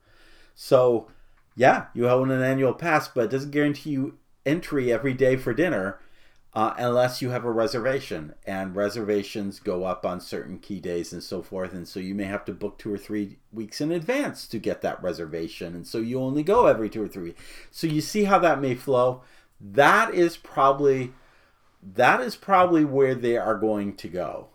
So 0.54 1.08
yeah, 1.56 1.86
you 1.94 2.06
own 2.10 2.30
an 2.30 2.42
annual 2.42 2.74
pass, 2.74 3.08
but 3.08 3.24
it 3.24 3.30
doesn't 3.30 3.52
guarantee 3.52 3.88
you 3.88 4.18
entry 4.44 4.92
every 4.92 5.14
day 5.14 5.36
for 5.36 5.54
dinner 5.54 5.98
uh, 6.52 6.74
unless 6.76 7.22
you 7.22 7.30
have 7.30 7.46
a 7.46 7.50
reservation. 7.50 8.34
And 8.46 8.76
reservations 8.76 9.60
go 9.60 9.84
up 9.84 10.04
on 10.04 10.20
certain 10.20 10.58
key 10.58 10.78
days 10.78 11.10
and 11.10 11.22
so 11.22 11.40
forth. 11.40 11.72
And 11.72 11.88
so 11.88 11.98
you 11.98 12.14
may 12.14 12.24
have 12.24 12.44
to 12.44 12.52
book 12.52 12.76
two 12.76 12.92
or 12.92 12.98
three 12.98 13.38
weeks 13.50 13.80
in 13.80 13.90
advance 13.90 14.46
to 14.48 14.58
get 14.58 14.82
that 14.82 15.02
reservation. 15.02 15.74
And 15.74 15.86
so 15.86 15.96
you 15.96 16.20
only 16.20 16.42
go 16.42 16.66
every 16.66 16.90
two 16.90 17.02
or 17.02 17.08
three. 17.08 17.34
So 17.70 17.86
you 17.86 18.02
see 18.02 18.24
how 18.24 18.38
that 18.40 18.60
may 18.60 18.74
flow. 18.74 19.22
That 19.58 20.12
is 20.12 20.36
probably 20.36 21.14
that 21.82 22.20
is 22.20 22.36
probably 22.36 22.84
where 22.84 23.14
they 23.14 23.36
are 23.36 23.56
going 23.56 23.96
to 23.96 24.08
go 24.08 24.48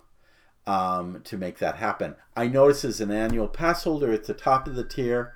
um, 0.68 1.22
to 1.24 1.38
make 1.38 1.60
that 1.60 1.76
happen. 1.76 2.16
I 2.36 2.48
notice 2.48 2.86
as 2.86 3.02
an 3.02 3.12
annual 3.12 3.48
pass 3.48 3.84
holder 3.84 4.12
at 4.12 4.26
the 4.26 4.34
top 4.34 4.68
of 4.68 4.76
the 4.76 4.84
tier, 4.84 5.34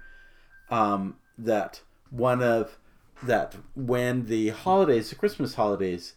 um, 0.69 1.17
that 1.37 1.81
one 2.09 2.41
of 2.43 2.77
that 3.23 3.55
when 3.75 4.27
the 4.27 4.49
holidays, 4.49 5.09
the 5.09 5.15
Christmas 5.15 5.55
holidays 5.55 6.13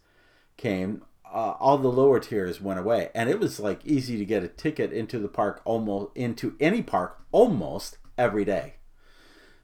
came, 0.57 1.03
uh, 1.27 1.55
all 1.59 1.79
the 1.79 1.89
lower 1.89 2.21
tiers 2.21 2.61
went 2.61 2.79
away, 2.79 3.11
and 3.15 3.29
it 3.31 3.41
was 3.41 3.59
like 3.59 3.85
easy 3.85 4.19
to 4.19 4.25
get 4.25 4.45
a 4.45 4.49
ticket 4.49 4.93
into 4.93 5.19
the 5.19 5.29
park 5.29 5.63
almost 5.65 6.15
into 6.15 6.55
any 6.61 6.83
park 6.83 7.23
almost 7.33 7.99
every 8.19 8.45
day. 8.45 8.75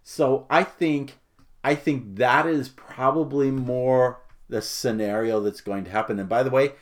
So 0.02 0.46
I 0.48 0.64
think 0.64 1.18
I 1.62 1.74
think 1.74 2.16
that 2.16 2.46
is 2.46 2.70
probably 2.70 3.50
more 3.50 4.20
the 4.48 4.62
scenario 4.62 5.40
that's 5.40 5.60
going 5.60 5.84
to 5.84 5.90
happen. 5.90 6.18
And 6.18 6.28
by 6.28 6.42
the 6.42 6.50
way, 6.50 6.72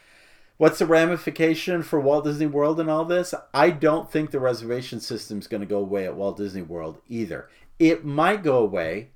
what's 0.56 0.78
the 0.78 0.86
ramification 0.86 1.82
for 1.82 2.00
Walt 2.00 2.24
Disney 2.24 2.46
World 2.46 2.80
and 2.80 2.90
all 2.90 3.04
this? 3.04 3.34
I 3.52 3.70
don't 3.70 4.10
think 4.10 4.30
the 4.30 4.40
reservation 4.40 5.00
system 5.00 5.38
is 5.38 5.46
going 5.46 5.60
to 5.60 5.66
go 5.66 5.78
away 5.78 6.04
at 6.04 6.16
Walt 6.16 6.36
Disney 6.36 6.62
World 6.62 6.98
either. 7.08 7.48
It 7.78 8.04
might 8.04 8.42
go 8.42 8.58
away 8.58 9.10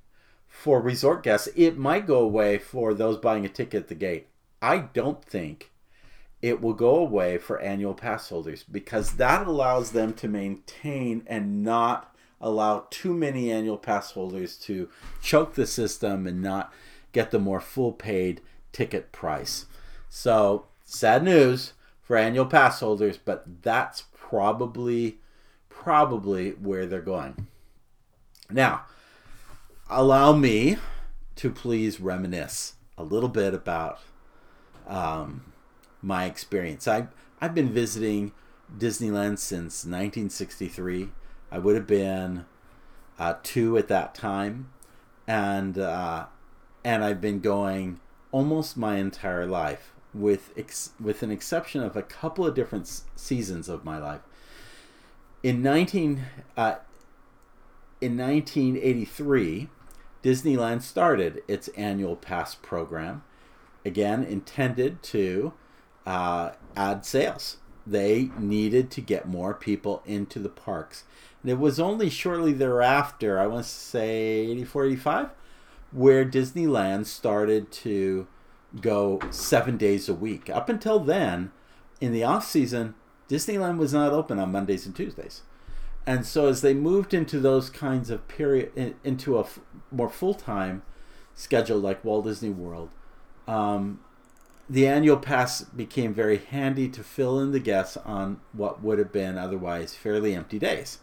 for 0.47 0.81
resort 0.81 1.23
guests. 1.23 1.49
It 1.55 1.77
might 1.77 2.05
go 2.05 2.19
away 2.19 2.57
for 2.57 2.93
those 2.93 3.17
buying 3.17 3.45
a 3.45 3.49
ticket 3.49 3.83
at 3.83 3.87
the 3.87 3.95
gate. 3.95 4.27
I 4.61 4.79
don't 4.79 5.23
think 5.23 5.71
it 6.41 6.61
will 6.61 6.73
go 6.73 6.95
away 6.95 7.37
for 7.37 7.59
annual 7.59 7.93
pass 7.93 8.29
holders 8.29 8.63
because 8.63 9.13
that 9.13 9.47
allows 9.47 9.91
them 9.91 10.13
to 10.13 10.27
maintain 10.27 11.23
and 11.27 11.63
not 11.63 12.15
allow 12.39 12.87
too 12.89 13.13
many 13.13 13.51
annual 13.51 13.77
pass 13.77 14.11
holders 14.11 14.57
to 14.57 14.89
choke 15.21 15.53
the 15.53 15.67
system 15.67 16.25
and 16.25 16.41
not 16.41 16.73
get 17.11 17.31
the 17.31 17.39
more 17.39 17.59
full 17.59 17.91
paid 17.91 18.41
ticket 18.71 19.11
price. 19.11 19.65
So, 20.09 20.67
sad 20.83 21.23
news 21.23 21.73
for 22.01 22.17
annual 22.17 22.45
pass 22.45 22.79
holders, 22.79 23.17
but 23.17 23.61
that's 23.61 24.03
probably 24.13 25.17
probably 25.69 26.51
where 26.51 26.85
they're 26.85 27.01
going. 27.01 27.47
Now, 28.49 28.83
allow 29.89 30.33
me 30.33 30.77
to 31.37 31.49
please 31.49 31.99
reminisce 31.99 32.73
a 32.97 33.03
little 33.03 33.29
bit 33.29 33.53
about 33.53 33.99
um, 34.87 35.53
my 36.01 36.25
experience. 36.25 36.87
I, 36.87 37.07
I've 37.39 37.55
been 37.55 37.71
visiting 37.71 38.31
Disneyland 38.77 39.39
since 39.39 39.85
1963. 39.85 41.09
I 41.51 41.57
would 41.57 41.75
have 41.75 41.87
been 41.87 42.45
uh, 43.17 43.35
two 43.41 43.77
at 43.77 43.87
that 43.87 44.13
time, 44.13 44.71
and 45.27 45.77
uh, 45.77 46.25
and 46.83 47.03
I've 47.03 47.21
been 47.21 47.39
going 47.39 47.99
almost 48.31 48.77
my 48.77 48.97
entire 48.97 49.45
life, 49.45 49.93
with 50.13 50.51
ex- 50.57 50.91
with 50.99 51.23
an 51.23 51.31
exception 51.31 51.81
of 51.83 51.95
a 51.95 52.01
couple 52.01 52.45
of 52.45 52.55
different 52.55 52.85
s- 52.85 53.03
seasons 53.15 53.69
of 53.69 53.85
my 53.85 53.97
life. 53.97 54.21
In 55.43 55.61
19 55.61 56.23
uh, 56.57 56.75
in 57.99 58.17
1983, 58.17 59.69
Disneyland 60.23 60.81
started 60.81 61.43
its 61.47 61.67
annual 61.69 62.15
pass 62.15 62.55
program, 62.55 63.23
again 63.85 64.23
intended 64.23 65.01
to 65.03 65.53
uh, 66.05 66.51
add 66.75 67.05
sales. 67.05 67.57
They 67.85 68.29
needed 68.37 68.91
to 68.91 69.01
get 69.01 69.27
more 69.27 69.53
people 69.53 70.03
into 70.05 70.39
the 70.39 70.49
parks. 70.49 71.03
And 71.41 71.49
it 71.51 71.57
was 71.57 71.79
only 71.79 72.09
shortly 72.09 72.53
thereafter, 72.53 73.39
I 73.39 73.47
want 73.47 73.65
to 73.65 73.69
say 73.69 74.45
84, 74.47 74.85
85, 74.85 75.29
where 75.91 76.25
Disneyland 76.25 77.05
started 77.05 77.71
to 77.71 78.27
go 78.79 79.19
seven 79.29 79.77
days 79.77 80.07
a 80.07 80.13
week. 80.13 80.49
Up 80.49 80.69
until 80.69 80.99
then, 80.99 81.51
in 81.99 82.13
the 82.13 82.23
off 82.23 82.45
season, 82.45 82.95
Disneyland 83.29 83.77
was 83.77 83.93
not 83.93 84.13
open 84.13 84.39
on 84.39 84.51
Mondays 84.51 84.85
and 84.85 84.95
Tuesdays 84.95 85.41
and 86.05 86.25
so 86.25 86.47
as 86.47 86.61
they 86.61 86.73
moved 86.73 87.13
into 87.13 87.39
those 87.39 87.69
kinds 87.69 88.09
of 88.09 88.27
period 88.27 88.95
into 89.03 89.37
a 89.37 89.41
f- 89.41 89.59
more 89.91 90.09
full-time 90.09 90.81
schedule 91.35 91.77
like 91.77 92.03
walt 92.03 92.25
disney 92.25 92.49
world 92.49 92.89
um, 93.47 93.99
the 94.69 94.87
annual 94.87 95.17
pass 95.17 95.61
became 95.61 96.13
very 96.13 96.37
handy 96.37 96.87
to 96.87 97.03
fill 97.03 97.39
in 97.39 97.51
the 97.51 97.59
guests 97.59 97.97
on 97.97 98.39
what 98.53 98.81
would 98.81 98.99
have 98.99 99.11
been 99.11 99.37
otherwise 99.37 99.95
fairly 99.95 100.35
empty 100.35 100.59
days 100.59 100.99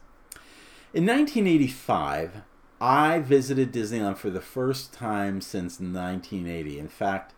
in 0.93 1.07
1985 1.07 2.43
i 2.81 3.19
visited 3.19 3.73
disneyland 3.73 4.17
for 4.17 4.31
the 4.31 4.41
first 4.41 4.93
time 4.93 5.41
since 5.41 5.81
1980 5.81 6.79
in 6.79 6.89
fact 6.89 7.35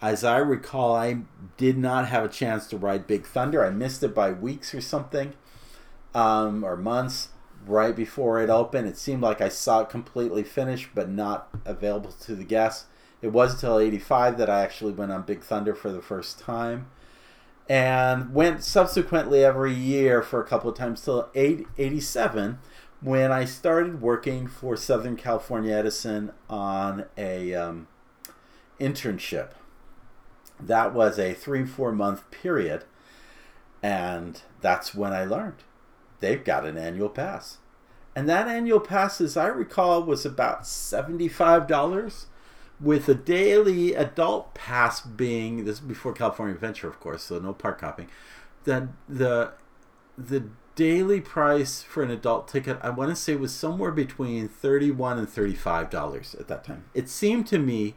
as 0.00 0.24
i 0.24 0.36
recall 0.36 0.94
i 0.94 1.18
did 1.56 1.78
not 1.78 2.08
have 2.08 2.24
a 2.24 2.28
chance 2.28 2.66
to 2.66 2.76
ride 2.76 3.06
big 3.06 3.26
thunder 3.26 3.64
i 3.64 3.70
missed 3.70 4.02
it 4.02 4.14
by 4.14 4.30
weeks 4.30 4.74
or 4.74 4.80
something 4.80 5.32
um, 6.14 6.64
or 6.64 6.76
months 6.76 7.28
right 7.66 7.94
before 7.94 8.40
it 8.40 8.50
opened. 8.50 8.88
It 8.88 8.98
seemed 8.98 9.22
like 9.22 9.40
I 9.40 9.48
saw 9.48 9.80
it 9.80 9.88
completely 9.88 10.42
finished, 10.42 10.90
but 10.94 11.08
not 11.08 11.48
available 11.64 12.12
to 12.12 12.34
the 12.34 12.44
guests. 12.44 12.86
It 13.20 13.28
was 13.28 13.54
until 13.54 13.78
85 13.78 14.38
that 14.38 14.50
I 14.50 14.62
actually 14.62 14.92
went 14.92 15.12
on 15.12 15.22
Big 15.22 15.42
Thunder 15.42 15.74
for 15.74 15.92
the 15.92 16.02
first 16.02 16.38
time. 16.38 16.88
And 17.68 18.34
went 18.34 18.64
subsequently 18.64 19.44
every 19.44 19.72
year 19.72 20.22
for 20.22 20.40
a 20.40 20.44
couple 20.46 20.68
of 20.68 20.76
times 20.76 21.02
till 21.04 21.30
87 21.34 22.58
when 23.02 23.32
I 23.32 23.44
started 23.44 24.00
working 24.00 24.46
for 24.46 24.76
Southern 24.76 25.16
California 25.16 25.74
Edison 25.74 26.32
on 26.48 27.06
a 27.18 27.54
um, 27.54 27.88
internship. 28.80 29.50
That 30.60 30.94
was 30.94 31.18
a 31.18 31.34
three, 31.34 31.66
four 31.66 31.92
month 31.92 32.30
period 32.30 32.84
And 33.82 34.40
that's 34.60 34.94
when 34.94 35.12
I 35.12 35.24
learned 35.24 35.64
they've 36.20 36.44
got 36.44 36.64
an 36.64 36.78
annual 36.78 37.08
pass. 37.08 37.58
And 38.14 38.28
that 38.28 38.46
annual 38.48 38.80
pass, 38.80 39.20
as 39.20 39.36
I 39.36 39.46
recall, 39.46 40.02
was 40.04 40.24
about 40.26 40.62
$75 40.62 42.26
with 42.80 43.08
a 43.08 43.14
daily 43.14 43.94
adult 43.94 44.54
pass 44.54 45.00
being 45.00 45.64
this 45.64 45.76
is 45.76 45.80
before 45.80 46.12
California 46.12 46.54
Adventure, 46.54 46.88
of 46.88 47.00
course, 47.00 47.24
so 47.24 47.38
no 47.38 47.52
park 47.52 47.80
hopping. 47.80 48.08
The 48.64 48.88
the 49.08 49.52
the 50.18 50.44
daily 50.74 51.20
price 51.20 51.82
for 51.82 52.02
an 52.02 52.10
adult 52.10 52.48
ticket, 52.48 52.78
I 52.82 52.90
want 52.90 53.10
to 53.10 53.16
say, 53.16 53.36
was 53.36 53.54
somewhere 53.54 53.90
between 53.90 54.48
thirty-one 54.48 55.18
and 55.18 55.28
thirty-five 55.28 55.90
dollars 55.90 56.34
at 56.38 56.48
that 56.48 56.64
time. 56.64 56.84
It 56.94 57.08
seemed 57.08 57.46
to 57.48 57.58
me 57.58 57.94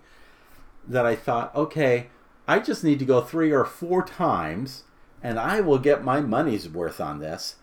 that 0.87 1.05
I 1.05 1.15
thought, 1.15 1.55
okay, 1.55 2.07
I 2.47 2.59
just 2.59 2.83
need 2.83 2.99
to 2.99 3.05
go 3.05 3.21
three 3.21 3.51
or 3.51 3.65
four 3.65 4.03
times, 4.03 4.83
and 5.23 5.39
I 5.39 5.61
will 5.61 5.79
get 5.79 6.03
my 6.03 6.21
money's 6.21 6.69
worth 6.69 7.01
on 7.01 7.19
this, 7.19 7.55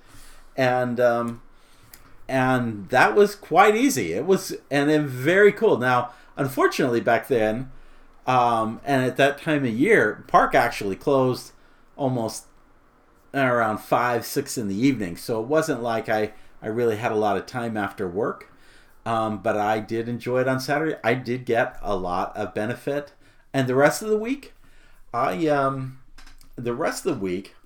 and 0.56 0.98
um, 0.98 1.42
and 2.28 2.88
that 2.88 3.14
was 3.14 3.34
quite 3.34 3.76
easy. 3.76 4.12
It 4.12 4.26
was 4.26 4.56
and 4.70 4.88
then 4.88 5.06
very 5.06 5.52
cool. 5.52 5.78
Now, 5.78 6.12
unfortunately, 6.36 7.00
back 7.00 7.28
then, 7.28 7.70
um, 8.26 8.80
and 8.84 9.04
at 9.04 9.16
that 9.18 9.38
time 9.38 9.64
of 9.64 9.72
year, 9.72 10.24
park 10.26 10.54
actually 10.54 10.96
closed 10.96 11.52
almost 11.96 12.46
around 13.34 13.78
five, 13.78 14.24
six 14.24 14.58
in 14.58 14.68
the 14.68 14.76
evening. 14.76 15.16
So 15.16 15.40
it 15.40 15.46
wasn't 15.46 15.82
like 15.82 16.08
I, 16.08 16.32
I 16.60 16.68
really 16.68 16.96
had 16.96 17.12
a 17.12 17.16
lot 17.16 17.36
of 17.36 17.46
time 17.46 17.76
after 17.76 18.08
work. 18.08 18.52
Um, 19.04 19.42
but 19.42 19.56
I 19.56 19.80
did 19.80 20.08
enjoy 20.08 20.42
it 20.42 20.48
on 20.48 20.60
Saturday. 20.60 20.96
I 21.02 21.14
did 21.14 21.44
get 21.44 21.76
a 21.82 21.96
lot 21.96 22.36
of 22.36 22.54
benefit, 22.54 23.12
and 23.52 23.66
the 23.66 23.74
rest 23.74 24.00
of 24.00 24.08
the 24.08 24.16
week, 24.16 24.52
I 25.12 25.48
um, 25.48 25.98
the 26.54 26.72
rest 26.72 27.04
of 27.04 27.16
the 27.16 27.20
week, 27.20 27.56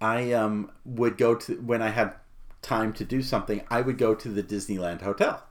I 0.00 0.32
um 0.32 0.70
would 0.86 1.18
go 1.18 1.34
to 1.34 1.56
when 1.56 1.82
I 1.82 1.90
had 1.90 2.14
time 2.62 2.94
to 2.94 3.04
do 3.04 3.20
something. 3.20 3.60
I 3.68 3.82
would 3.82 3.98
go 3.98 4.14
to 4.14 4.28
the 4.30 4.42
Disneyland 4.42 5.02
Hotel 5.02 5.44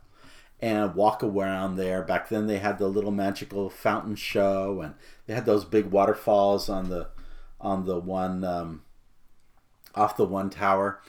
and 0.60 0.96
walk 0.96 1.22
around 1.22 1.76
there. 1.76 2.02
Back 2.02 2.30
then, 2.30 2.48
they 2.48 2.58
had 2.58 2.80
the 2.80 2.88
little 2.88 3.12
magical 3.12 3.70
fountain 3.70 4.16
show, 4.16 4.82
and 4.82 4.96
they 5.28 5.36
had 5.36 5.46
those 5.46 5.64
big 5.64 5.92
waterfalls 5.92 6.70
on 6.70 6.90
the 6.90 7.10
on 7.62 7.86
the 7.86 8.00
one 8.00 8.44
um, 8.44 8.82
off 9.96 10.18
the 10.18 10.26
one 10.26 10.50
tower, 10.50 11.02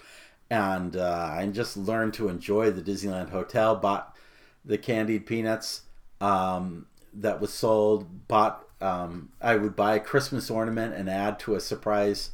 and 0.51 0.97
uh, 0.97 1.31
I 1.33 1.47
just 1.47 1.77
learned 1.77 2.15
to 2.15 2.29
enjoy 2.29 2.71
the 2.71 2.83
Disneyland 2.83 3.31
Hotel. 3.31 3.77
Bought 3.77 4.17
the 4.65 4.79
candied 4.79 5.27
peanuts 5.27 5.83
um, 6.21 6.87
that 7.13 7.41
was 7.41 7.53
sold. 7.53 8.29
Bought 8.29 8.67
um, 8.81 9.31
I 9.41 9.57
would 9.57 9.75
buy 9.75 9.97
a 9.97 10.01
Christmas 10.01 10.51
ornament 10.51 10.95
and 10.95 11.09
add 11.09 11.39
to 11.41 11.55
a 11.55 11.61
surprise 11.61 12.31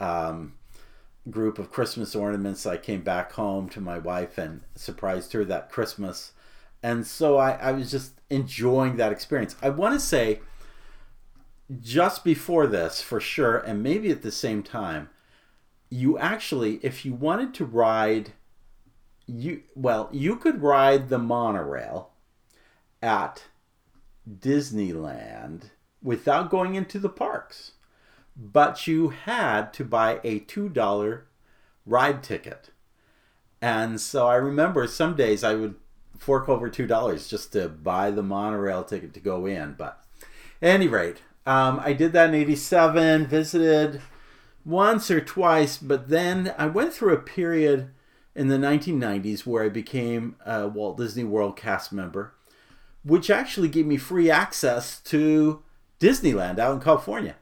um, 0.00 0.54
group 1.30 1.58
of 1.58 1.70
Christmas 1.70 2.14
ornaments. 2.14 2.66
I 2.66 2.76
came 2.76 3.02
back 3.02 3.32
home 3.32 3.68
to 3.70 3.80
my 3.80 3.98
wife 3.98 4.38
and 4.38 4.62
surprised 4.74 5.32
her 5.32 5.44
that 5.44 5.70
Christmas. 5.70 6.32
And 6.82 7.06
so 7.06 7.38
I, 7.38 7.52
I 7.52 7.72
was 7.72 7.90
just 7.90 8.20
enjoying 8.30 8.96
that 8.96 9.12
experience. 9.12 9.56
I 9.62 9.70
want 9.70 9.94
to 9.94 10.00
say 10.00 10.40
just 11.80 12.24
before 12.24 12.66
this, 12.66 13.02
for 13.02 13.20
sure, 13.20 13.58
and 13.58 13.82
maybe 13.82 14.10
at 14.10 14.22
the 14.22 14.32
same 14.32 14.62
time, 14.62 15.10
you 15.90 16.18
actually, 16.18 16.80
if 16.82 17.04
you 17.04 17.14
wanted 17.14 17.54
to 17.54 17.64
ride, 17.64 18.32
you 19.26 19.62
well, 19.74 20.08
you 20.12 20.36
could 20.36 20.62
ride 20.62 21.08
the 21.08 21.18
monorail 21.18 22.10
at 23.02 23.44
Disneyland 24.28 25.70
without 26.02 26.50
going 26.50 26.74
into 26.74 26.98
the 26.98 27.08
parks, 27.08 27.72
but 28.36 28.86
you 28.86 29.08
had 29.10 29.72
to 29.74 29.84
buy 29.84 30.20
a 30.24 30.40
two 30.40 30.68
dollar 30.68 31.26
ride 31.86 32.22
ticket. 32.22 32.70
And 33.60 34.00
so 34.00 34.26
I 34.26 34.36
remember 34.36 34.86
some 34.86 35.16
days 35.16 35.42
I 35.42 35.54
would 35.54 35.74
fork 36.18 36.48
over 36.48 36.68
two 36.68 36.86
dollars 36.86 37.28
just 37.28 37.52
to 37.52 37.68
buy 37.68 38.10
the 38.10 38.22
monorail 38.22 38.84
ticket 38.84 39.14
to 39.14 39.20
go 39.20 39.46
in. 39.46 39.74
But 39.76 40.02
at 40.60 40.70
any 40.70 40.88
rate, 40.88 41.22
um, 41.46 41.80
I 41.82 41.92
did 41.94 42.12
that 42.12 42.28
in 42.28 42.34
'87. 42.34 43.26
Visited 43.26 44.02
once 44.68 45.10
or 45.10 45.18
twice, 45.18 45.78
but 45.78 46.10
then 46.10 46.54
I 46.58 46.66
went 46.66 46.92
through 46.92 47.14
a 47.14 47.20
period 47.20 47.88
in 48.34 48.48
the 48.48 48.58
1990s 48.58 49.46
where 49.46 49.64
I 49.64 49.70
became 49.70 50.36
a 50.44 50.68
Walt 50.68 50.98
Disney 50.98 51.24
World 51.24 51.56
cast 51.56 51.90
member, 51.90 52.34
which 53.02 53.30
actually 53.30 53.68
gave 53.68 53.86
me 53.86 53.96
free 53.96 54.30
access 54.30 55.00
to 55.00 55.62
Disneyland 55.98 56.58
out 56.58 56.74
in 56.74 56.80
California. 56.80 57.36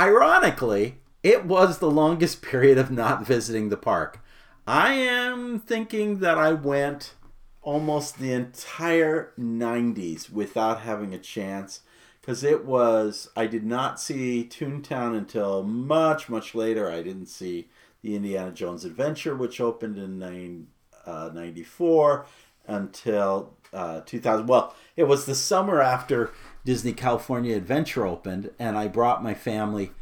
Ironically, 0.00 1.00
it 1.22 1.44
was 1.44 1.78
the 1.78 1.90
longest 1.90 2.40
period 2.50 2.78
of 2.78 2.90
not 2.90 3.26
visiting 3.26 3.68
the 3.68 3.76
park. 3.76 4.24
I 4.66 4.94
am 4.94 5.60
thinking 5.60 6.20
that 6.20 6.38
I 6.38 6.52
went 6.52 7.12
almost 7.60 8.18
the 8.18 8.32
entire 8.32 9.34
90s 9.38 10.30
without 10.30 10.80
having 10.80 11.12
a 11.12 11.18
chance 11.18 11.82
because 12.20 12.44
it 12.44 12.64
was 12.64 13.30
I 13.36 13.46
did 13.46 13.64
not 13.64 14.00
see 14.00 14.48
Toontown 14.48 15.16
until 15.16 15.62
much 15.62 16.28
much 16.28 16.54
later. 16.54 16.90
I 16.90 17.02
didn't 17.02 17.26
see 17.26 17.68
the 18.02 18.14
Indiana 18.14 18.52
Jones 18.52 18.84
Adventure, 18.84 19.34
which 19.34 19.60
opened 19.60 19.98
in 19.98 20.66
uh, 21.06 21.30
94 21.34 22.26
until 22.66 23.54
uh, 23.72 24.00
2000. 24.00 24.46
Well, 24.46 24.74
it 24.96 25.04
was 25.04 25.26
the 25.26 25.34
summer 25.34 25.80
after 25.80 26.30
Disney 26.64 26.92
California 26.92 27.56
Adventure 27.56 28.06
opened, 28.06 28.50
and 28.58 28.76
I 28.76 28.88
brought 28.88 29.22
my 29.22 29.34
family 29.34 29.92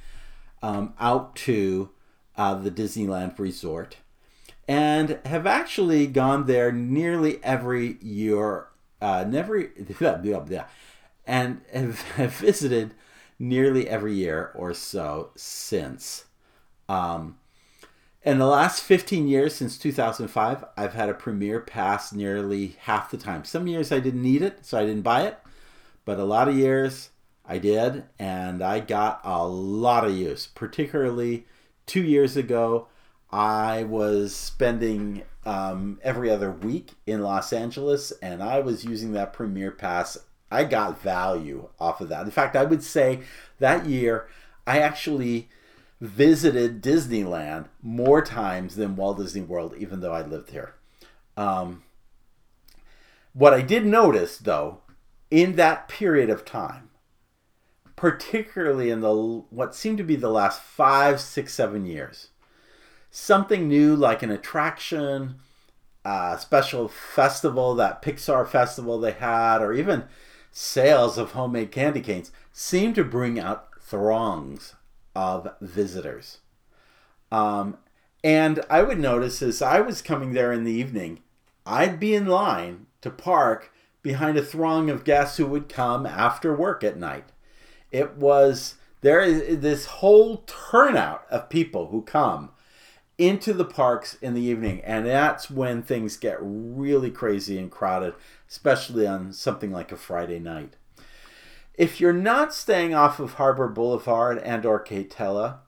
um, 0.62 0.94
out 0.98 1.36
to 1.36 1.90
uh, 2.36 2.54
the 2.54 2.70
Disneyland 2.70 3.38
Resort 3.38 3.96
and 4.68 5.20
have 5.24 5.46
actually 5.46 6.06
gone 6.06 6.46
there 6.46 6.72
nearly 6.72 7.42
every 7.44 7.98
year. 8.00 8.66
Uh, 9.00 9.24
never, 9.28 9.58
and 11.26 11.60
have, 11.72 12.32
visited 12.34 12.94
nearly 13.38 13.88
every 13.88 14.14
year 14.14 14.52
or 14.54 14.72
so 14.72 15.30
since. 15.36 16.24
Um, 16.88 17.38
in 18.22 18.38
the 18.38 18.46
last 18.46 18.82
15 18.82 19.28
years, 19.28 19.54
since 19.54 19.78
2005, 19.78 20.64
I've 20.76 20.94
had 20.94 21.08
a 21.08 21.14
Premier 21.14 21.60
Pass 21.60 22.12
nearly 22.12 22.76
half 22.80 23.10
the 23.10 23.16
time. 23.16 23.44
Some 23.44 23.66
years 23.66 23.92
I 23.92 24.00
didn't 24.00 24.22
need 24.22 24.42
it, 24.42 24.64
so 24.66 24.78
I 24.78 24.84
didn't 24.84 25.02
buy 25.02 25.22
it. 25.22 25.38
But 26.04 26.18
a 26.18 26.24
lot 26.24 26.48
of 26.48 26.56
years 26.56 27.10
I 27.44 27.58
did, 27.58 28.04
and 28.18 28.62
I 28.62 28.80
got 28.80 29.20
a 29.22 29.46
lot 29.46 30.04
of 30.04 30.16
use. 30.16 30.46
Particularly 30.46 31.46
two 31.86 32.02
years 32.02 32.36
ago, 32.36 32.88
I 33.30 33.84
was 33.84 34.34
spending 34.34 35.22
um, 35.44 36.00
every 36.02 36.30
other 36.30 36.50
week 36.50 36.92
in 37.06 37.22
Los 37.22 37.52
Angeles, 37.52 38.12
and 38.22 38.42
I 38.42 38.60
was 38.60 38.84
using 38.84 39.12
that 39.12 39.32
Premier 39.32 39.70
Pass 39.70 40.18
I 40.50 40.64
got 40.64 41.00
value 41.00 41.68
off 41.78 42.00
of 42.00 42.08
that. 42.08 42.24
In 42.24 42.30
fact, 42.30 42.56
I 42.56 42.64
would 42.64 42.82
say 42.82 43.20
that 43.58 43.86
year 43.86 44.28
I 44.66 44.78
actually 44.78 45.48
visited 46.00 46.82
Disneyland 46.82 47.66
more 47.82 48.22
times 48.22 48.76
than 48.76 48.96
Walt 48.96 49.18
Disney 49.18 49.42
World, 49.42 49.74
even 49.78 50.00
though 50.00 50.12
I 50.12 50.22
lived 50.22 50.50
here. 50.50 50.74
Um, 51.36 51.82
what 53.32 53.54
I 53.54 53.62
did 53.62 53.86
notice, 53.86 54.38
though, 54.38 54.80
in 55.30 55.56
that 55.56 55.88
period 55.88 56.30
of 56.30 56.44
time, 56.44 56.90
particularly 57.96 58.90
in 58.90 59.00
the 59.00 59.12
what 59.14 59.74
seemed 59.74 59.98
to 59.98 60.04
be 60.04 60.16
the 60.16 60.30
last 60.30 60.60
five, 60.60 61.20
six, 61.20 61.54
seven 61.54 61.86
years, 61.86 62.28
something 63.10 63.68
new 63.68 63.96
like 63.96 64.22
an 64.22 64.30
attraction, 64.30 65.36
a 66.04 66.36
special 66.38 66.88
festival, 66.88 67.74
that 67.74 68.02
Pixar 68.02 68.46
festival 68.46 68.98
they 68.98 69.12
had, 69.12 69.58
or 69.62 69.72
even 69.72 70.04
sales 70.58 71.18
of 71.18 71.32
homemade 71.32 71.70
candy 71.70 72.00
canes 72.00 72.32
seem 72.50 72.94
to 72.94 73.04
bring 73.04 73.38
out 73.38 73.68
throngs 73.78 74.74
of 75.14 75.46
visitors. 75.60 76.38
Um, 77.30 77.76
and 78.24 78.64
I 78.70 78.80
would 78.80 78.98
notice 78.98 79.42
as 79.42 79.60
I 79.60 79.80
was 79.80 80.00
coming 80.00 80.32
there 80.32 80.52
in 80.52 80.64
the 80.64 80.72
evening, 80.72 81.20
I'd 81.66 82.00
be 82.00 82.14
in 82.14 82.24
line 82.24 82.86
to 83.02 83.10
park 83.10 83.70
behind 84.00 84.38
a 84.38 84.42
throng 84.42 84.88
of 84.88 85.04
guests 85.04 85.36
who 85.36 85.44
would 85.44 85.68
come 85.68 86.06
after 86.06 86.56
work 86.56 86.82
at 86.82 86.96
night. 86.96 87.26
It 87.92 88.16
was 88.16 88.76
there 89.02 89.20
is 89.20 89.58
this 89.58 89.84
whole 89.84 90.38
turnout 90.46 91.26
of 91.30 91.50
people 91.50 91.88
who 91.88 92.00
come 92.00 92.48
into 93.18 93.52
the 93.52 93.64
parks 93.66 94.14
in 94.22 94.32
the 94.32 94.42
evening 94.42 94.80
and 94.84 95.04
that's 95.04 95.50
when 95.50 95.82
things 95.82 96.16
get 96.16 96.38
really 96.40 97.10
crazy 97.10 97.58
and 97.58 97.70
crowded 97.70 98.14
especially 98.48 99.06
on 99.06 99.32
something 99.32 99.72
like 99.72 99.92
a 99.92 99.96
friday 99.96 100.38
night. 100.38 100.74
If 101.74 102.00
you're 102.00 102.12
not 102.12 102.54
staying 102.54 102.94
off 102.94 103.20
of 103.20 103.34
harbor 103.34 103.68
boulevard 103.68 104.38
and 104.38 104.64
or 104.64 104.82
Katella, 104.82 105.58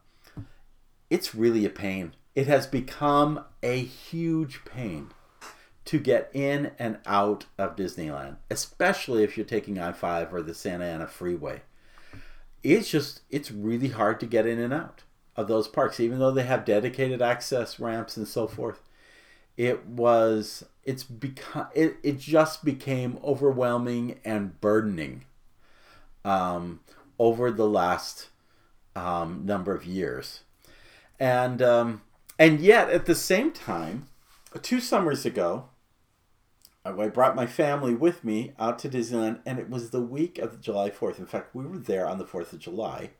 it's 1.11 1.35
really 1.35 1.65
a 1.67 1.71
pain. 1.71 2.15
It 2.35 2.47
has 2.47 2.67
become 2.67 3.45
a 3.63 3.79
huge 3.81 4.65
pain 4.65 5.11
to 5.85 5.99
get 5.99 6.31
in 6.35 6.73
and 6.79 6.99
out 7.07 7.47
of 7.57 7.75
disneyland 7.75 8.37
especially 8.51 9.25
if 9.25 9.39
you're 9.39 9.47
taking 9.47 9.79
i-5 9.79 10.31
or 10.35 10.43
the 10.43 10.53
santa 10.53 10.85
ana 10.85 11.07
freeway. 11.07 11.63
It's 12.63 12.91
just 12.91 13.23
it's 13.31 13.51
really 13.51 13.89
hard 13.89 14.21
to 14.21 14.27
get 14.27 14.47
in 14.47 14.59
and 14.59 14.75
out 14.75 15.05
of 15.39 15.47
those 15.47 15.69
parks, 15.69 16.01
even 16.01 16.19
though 16.19 16.33
they 16.33 16.43
have 16.43 16.65
dedicated 16.65 17.23
access 17.23 17.79
ramps 17.79 18.17
and 18.17 18.27
so 18.27 18.49
forth, 18.49 18.83
it 19.57 19.87
was 19.87 20.65
it's 20.89 21.05
become 21.05 21.67
it, 21.75 21.99
it 22.03 22.19
just 22.19 22.65
became 22.65 23.19
overwhelming 23.23 24.21
and 24.25 24.59
burdening 24.59 25.27
um, 26.25 26.81
over 27.19 27.51
the 27.51 27.69
last 27.69 28.29
um, 28.97 29.45
number 29.45 29.75
of 29.75 29.85
years, 29.85 30.41
and 31.21 31.61
um, 31.61 32.01
and 32.39 32.61
yet 32.61 32.89
at 32.89 33.05
the 33.05 33.15
same 33.15 33.53
time, 33.53 34.09
two 34.63 34.81
summers 34.81 35.27
ago, 35.27 35.69
I 36.87 36.93
brought 37.09 37.37
my 37.37 37.47
family 37.47 37.95
with 37.95 38.25
me 38.25 38.55
out 38.59 38.79
to 38.79 38.89
Disneyland, 38.89 39.41
and 39.45 39.59
it 39.59 39.69
was 39.69 39.91
the 39.91 40.01
week 40.01 40.39
of 40.39 40.63
July 40.63 40.89
4th. 40.89 41.19
In 41.19 41.27
fact, 41.27 41.55
we 41.55 41.67
were 41.67 41.77
there 41.77 42.09
on 42.09 42.17
the 42.17 42.25
4th 42.25 42.55
of 42.55 42.61
July. 42.61 43.11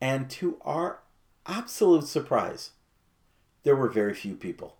And 0.00 0.28
to 0.30 0.58
our 0.62 0.98
absolute 1.46 2.08
surprise, 2.08 2.72
there 3.62 3.76
were 3.76 3.88
very 3.88 4.14
few 4.14 4.34
people 4.34 4.76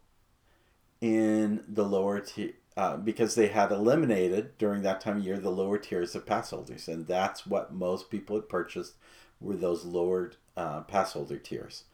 in 1.14 1.64
the 1.68 1.84
lower 1.84 2.20
tier 2.20 2.52
uh, 2.76 2.96
because 2.96 3.34
they 3.34 3.48
had 3.48 3.72
eliminated 3.72 4.58
during 4.58 4.82
that 4.82 5.00
time 5.00 5.18
of 5.18 5.24
year 5.24 5.38
the 5.38 5.50
lower 5.50 5.78
tiers 5.78 6.14
of 6.14 6.26
pass 6.26 6.50
holders. 6.50 6.88
And 6.88 7.06
that's 7.06 7.46
what 7.46 7.72
most 7.72 8.10
people 8.10 8.36
had 8.36 8.48
purchased 8.48 8.96
were 9.40 9.56
those 9.56 9.84
lowered 9.84 10.36
uh, 10.56 10.82
pass 10.82 11.12
holder 11.12 11.38
tiers. 11.38 11.84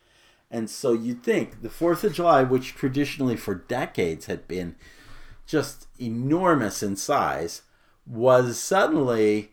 And 0.50 0.68
so 0.68 0.92
you'd 0.92 1.22
think 1.22 1.62
the 1.62 1.68
4th 1.68 2.04
of 2.04 2.14
July, 2.14 2.42
which 2.42 2.74
traditionally 2.74 3.36
for 3.36 3.54
decades 3.54 4.26
had 4.26 4.48
been 4.48 4.74
just 5.46 5.86
enormous 6.00 6.82
in 6.82 6.96
size, 6.96 7.62
was 8.04 8.60
suddenly, 8.60 9.52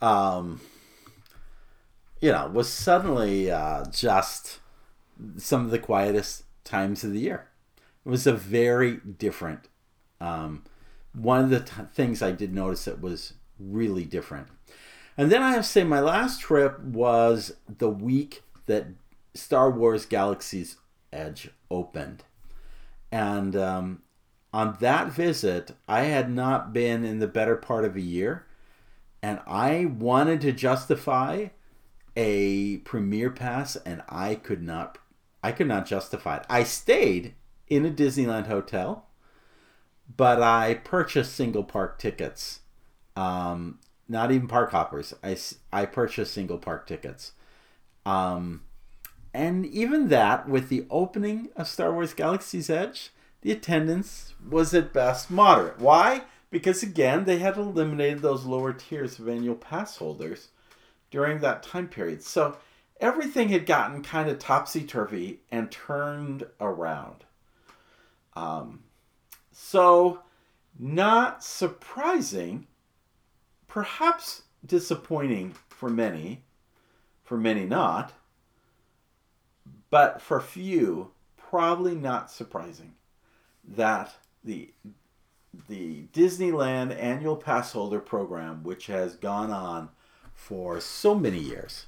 um, 0.00 0.60
you 2.20 2.30
know, 2.30 2.46
was 2.48 2.68
suddenly 2.68 3.50
uh, 3.50 3.84
just 3.90 4.60
some 5.36 5.64
of 5.64 5.70
the 5.70 5.78
quietest 5.78 6.44
times 6.64 7.04
of 7.04 7.12
the 7.12 7.20
year. 7.20 7.48
It 8.04 8.08
was 8.08 8.26
a 8.26 8.32
very 8.32 8.96
different. 8.96 9.68
Um, 10.20 10.64
one 11.14 11.44
of 11.44 11.50
the 11.50 11.60
t- 11.60 11.82
things 11.92 12.22
I 12.22 12.32
did 12.32 12.54
notice 12.54 12.84
that 12.86 13.00
was 13.00 13.34
really 13.58 14.04
different. 14.04 14.48
And 15.16 15.30
then 15.30 15.42
I 15.42 15.52
have 15.52 15.62
to 15.62 15.68
say, 15.68 15.84
my 15.84 16.00
last 16.00 16.40
trip 16.40 16.80
was 16.80 17.54
the 17.68 17.90
week 17.90 18.42
that 18.66 18.86
Star 19.34 19.70
Wars 19.70 20.06
Galaxy's 20.06 20.76
Edge 21.12 21.50
opened. 21.70 22.24
And 23.10 23.54
um, 23.54 24.02
on 24.52 24.76
that 24.80 25.08
visit, 25.08 25.72
I 25.86 26.02
had 26.02 26.30
not 26.30 26.72
been 26.72 27.04
in 27.04 27.18
the 27.18 27.26
better 27.26 27.56
part 27.56 27.84
of 27.84 27.96
a 27.96 28.00
year, 28.00 28.46
and 29.22 29.40
I 29.46 29.84
wanted 29.84 30.40
to 30.42 30.52
justify 30.52 31.48
a 32.16 32.78
premier 32.78 33.30
pass, 33.30 33.76
and 33.76 34.02
I 34.08 34.34
could 34.34 34.62
not. 34.62 34.98
I 35.44 35.52
could 35.52 35.66
not 35.66 35.86
justify 35.86 36.36
it. 36.36 36.46
I 36.48 36.62
stayed 36.62 37.34
in 37.72 37.86
a 37.86 37.90
Disneyland 37.90 38.48
hotel, 38.48 39.06
but 40.14 40.42
I 40.42 40.74
purchased 40.74 41.34
single 41.34 41.64
park 41.64 41.98
tickets. 41.98 42.60
Um, 43.16 43.78
not 44.08 44.30
even 44.30 44.46
park 44.46 44.72
hoppers. 44.72 45.14
I, 45.22 45.38
I 45.72 45.86
purchased 45.86 46.34
single 46.34 46.58
park 46.58 46.86
tickets. 46.86 47.32
Um, 48.04 48.62
and 49.32 49.64
even 49.64 50.08
that, 50.08 50.46
with 50.48 50.68
the 50.68 50.84
opening 50.90 51.48
of 51.56 51.66
Star 51.66 51.94
Wars 51.94 52.12
Galaxy's 52.12 52.68
Edge, 52.68 53.10
the 53.40 53.52
attendance 53.52 54.34
was 54.46 54.74
at 54.74 54.92
best 54.92 55.30
moderate. 55.30 55.78
Why? 55.78 56.24
Because 56.50 56.82
again, 56.82 57.24
they 57.24 57.38
had 57.38 57.56
eliminated 57.56 58.20
those 58.20 58.44
lower 58.44 58.74
tiers 58.74 59.18
of 59.18 59.28
annual 59.28 59.54
pass 59.54 59.96
holders 59.96 60.48
during 61.10 61.38
that 61.38 61.62
time 61.62 61.88
period. 61.88 62.22
So 62.22 62.58
everything 63.00 63.48
had 63.48 63.64
gotten 63.64 64.02
kind 64.02 64.28
of 64.28 64.38
topsy 64.38 64.82
turvy 64.82 65.40
and 65.50 65.70
turned 65.70 66.46
around. 66.60 67.24
Um, 68.34 68.84
so, 69.50 70.20
not 70.78 71.44
surprising, 71.44 72.66
perhaps 73.68 74.42
disappointing 74.64 75.54
for 75.68 75.88
many, 75.88 76.42
for 77.24 77.36
many 77.36 77.64
not, 77.64 78.12
but 79.90 80.22
for 80.22 80.40
few, 80.40 81.10
probably 81.36 81.94
not 81.94 82.30
surprising 82.30 82.94
that 83.64 84.14
the 84.42 84.72
the 85.68 86.06
Disneyland 86.14 86.98
annual 86.98 87.36
pass 87.36 87.72
holder 87.72 88.00
program, 88.00 88.62
which 88.64 88.86
has 88.86 89.16
gone 89.16 89.50
on 89.50 89.90
for 90.32 90.80
so 90.80 91.14
many 91.14 91.38
years, 91.38 91.86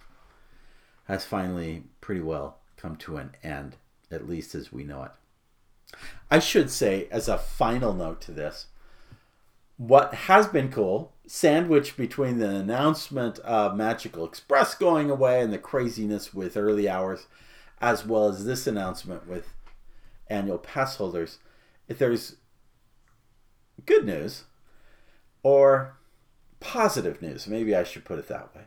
has 1.07 1.24
finally 1.24 1.85
pretty 2.02 2.20
well 2.20 2.59
come 2.76 2.96
to 2.96 3.16
an 3.16 3.35
end, 3.42 3.76
at 4.11 4.28
least 4.28 4.54
as 4.54 4.70
we 4.70 4.85
know 4.85 5.04
it. 5.04 5.12
I 6.30 6.38
should 6.38 6.70
say, 6.70 7.09
as 7.11 7.28
a 7.28 7.38
final 7.38 7.92
note 7.92 8.20
to 8.22 8.33
this, 8.33 8.66
what 9.76 10.14
has 10.14 10.46
been 10.46 10.70
cool, 10.70 11.12
sandwiched 11.26 11.96
between 11.96 12.38
the 12.38 12.48
announcement 12.48 13.38
of 13.40 13.76
Magical 13.76 14.24
Express 14.24 14.74
going 14.74 15.11
away 15.11 15.40
and 15.40 15.52
the 15.52 15.59
craziness 15.59 16.33
with 16.33 16.57
early 16.57 16.88
hours, 16.88 17.26
as 17.80 18.07
well 18.07 18.28
as 18.28 18.44
this 18.44 18.66
announcement 18.66 19.28
with 19.28 19.48
annual 20.28 20.59
pass 20.59 20.96
holders, 20.96 21.38
if 21.88 21.98
there's 21.98 22.37
good 23.87 24.07
news 24.07 24.44
or 25.42 25.96
positive 26.61 27.20
news, 27.20 27.46
maybe 27.46 27.74
I 27.74 27.85
should 27.85 28.04
put 28.04 28.18
it 28.18 28.28
that 28.28 28.54
way. 28.54 28.62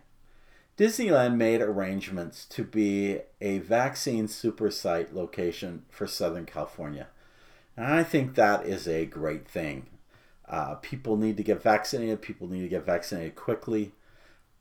Disneyland 0.78 1.36
made 1.36 1.62
arrangements 1.62 2.46
to 2.46 2.63
be 2.63 3.20
a 3.42 3.58
vaccine 3.60 4.28
super 4.28 4.70
site 4.70 5.16
location 5.16 5.86
for 5.90 6.06
Southern 6.06 6.46
California. 6.46 7.08
And 7.78 7.86
I 7.86 8.04
think 8.04 8.34
that 8.36 8.66
is 8.66 8.88
a 8.88 9.06
great 9.06 9.48
thing. 9.48 9.86
Uh, 10.50 10.76
people 10.76 11.16
need 11.16 11.38
to 11.38 11.44
get 11.44 11.62
vaccinated, 11.62 12.22
people 12.22 12.48
need 12.48 12.62
to 12.62 12.68
get 12.68 12.86
vaccinated 12.86 13.36
quickly. 13.36 13.94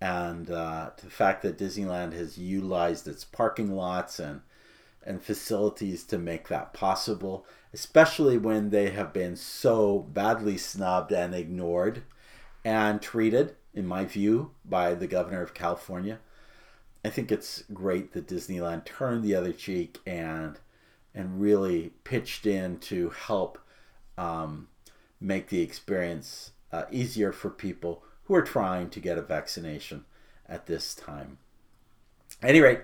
And 0.01 0.51
uh, 0.51 0.91
the 1.03 1.09
fact 1.09 1.43
that 1.43 1.57
Disneyland 1.57 2.13
has 2.13 2.37
utilized 2.37 3.09
its 3.09 3.25
parking 3.25 3.73
lots 3.73 4.19
and 4.19 4.43
and 5.07 5.23
facilities 5.23 6.03
to 6.03 6.19
make 6.19 6.49
that 6.49 6.73
possible, 6.73 7.47
especially 7.73 8.37
when 8.37 8.71
they 8.71 8.91
have 8.91 9.13
been 9.13 9.37
so 9.37 10.01
badly 10.01 10.59
snubbed 10.59 11.13
and 11.13 11.33
ignored 11.33 12.03
and 12.65 13.01
treated, 13.01 13.55
in 13.73 13.87
my 13.87 14.05
view, 14.05 14.51
by 14.65 14.95
the 14.95 15.07
governor 15.07 15.43
of 15.43 15.55
California. 15.55 16.19
I 17.05 17.11
think 17.11 17.31
it's 17.31 17.63
great 17.73 18.13
that 18.15 18.27
Disneyland 18.27 18.85
turned 18.85 19.23
the 19.23 19.37
other 19.37 19.53
cheek 19.53 20.01
and 20.05 20.59
and 21.17 21.41
really 21.41 21.95
pitched 22.05 22.47
in 22.47 22.79
to 22.79 23.09
help 23.11 23.59
um, 24.19 24.69
make 25.21 25.49
the 25.49 25.63
experience 25.63 26.53
uh, 26.71 26.85
easier 26.93 27.33
for 27.33 27.51
people 27.51 28.05
who 28.25 28.35
are 28.35 28.43
trying 28.43 28.91
to 28.91 29.01
get 29.01 29.19
a 29.19 29.23
vaccination 29.23 30.05
at 30.49 30.67
this 30.67 30.95
time. 30.95 31.39
At 32.43 32.51
any 32.51 32.61
rate, 32.61 32.83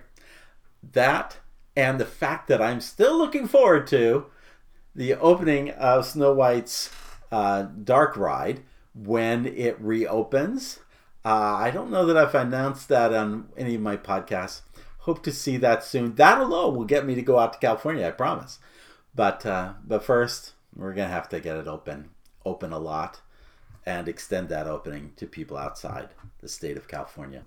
that 0.92 1.36
and 1.76 2.00
the 2.00 2.06
fact 2.06 2.48
that 2.48 2.60
I'm 2.60 2.80
still 2.80 3.16
looking 3.16 3.46
forward 3.46 3.86
to 3.88 4.26
the 4.94 5.14
opening 5.14 5.70
of 5.70 6.06
Snow 6.06 6.32
White's 6.32 6.90
uh, 7.30 7.62
Dark 7.62 8.16
Ride 8.16 8.62
when 8.94 9.46
it 9.46 9.80
reopens. 9.80 10.80
Uh, 11.24 11.54
I 11.56 11.70
don't 11.70 11.90
know 11.90 12.04
that 12.06 12.16
I've 12.16 12.34
announced 12.34 12.88
that 12.88 13.14
on 13.14 13.48
any 13.56 13.74
of 13.74 13.80
my 13.80 13.96
podcasts. 13.96 14.62
Hope 15.02 15.22
to 15.24 15.32
see 15.32 15.56
that 15.56 15.82
soon. 15.82 16.14
That 16.14 16.38
alone 16.38 16.76
will 16.76 16.84
get 16.84 17.04
me 17.04 17.16
to 17.16 17.22
go 17.22 17.38
out 17.38 17.54
to 17.54 17.58
California, 17.58 18.06
I 18.06 18.12
promise. 18.12 18.60
But 19.14 19.44
uh, 19.44 19.74
but 19.84 20.04
first, 20.04 20.52
we're 20.76 20.94
gonna 20.94 21.08
have 21.08 21.28
to 21.30 21.40
get 21.40 21.56
it 21.56 21.66
open, 21.66 22.10
open 22.44 22.72
a 22.72 22.78
lot, 22.78 23.20
and 23.84 24.08
extend 24.08 24.48
that 24.50 24.68
opening 24.68 25.12
to 25.16 25.26
people 25.26 25.56
outside 25.56 26.10
the 26.40 26.48
state 26.48 26.76
of 26.76 26.86
California. 26.86 27.42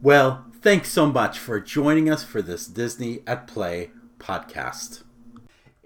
Well, 0.00 0.46
thanks 0.62 0.90
so 0.90 1.06
much 1.06 1.38
for 1.38 1.60
joining 1.60 2.10
us 2.10 2.24
for 2.24 2.40
this 2.40 2.66
Disney 2.66 3.20
at 3.26 3.46
Play 3.46 3.90
podcast. 4.18 5.02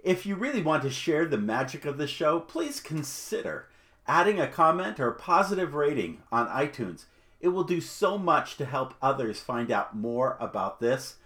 If 0.05 0.25
you 0.27 0.37
really 0.37 0.63
want 0.63 0.85
to 0.85 0.91
share 0.91 1.27
the 1.27 1.39
magic 1.39 1.85
of 1.85 1.99
the 1.99 2.07
show, 2.07 2.39
please 2.39 2.81
consider 2.81 3.69
adding 4.07 4.41
a 4.41 4.47
comment 4.47 5.01
or 5.01 5.11
positive 5.11 5.75
rating 5.75 6.23
on 6.31 6.47
iTunes. 6.49 7.07
It 7.41 7.49
will 7.49 7.65
do 7.65 7.81
so 7.81 8.19
much 8.19 8.57
to 8.57 8.65
help 8.65 8.95
others 9.01 9.41
find 9.41 9.71
out 9.71 9.97
more 9.97 10.37
about 10.41 10.81
this, 10.81 11.17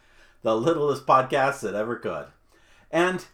the 0.43 0.57
littlest 0.57 1.07
podcast 1.07 1.61
that 1.61 1.75
ever 1.75 1.97
could. 1.97 2.27
And 2.91 3.25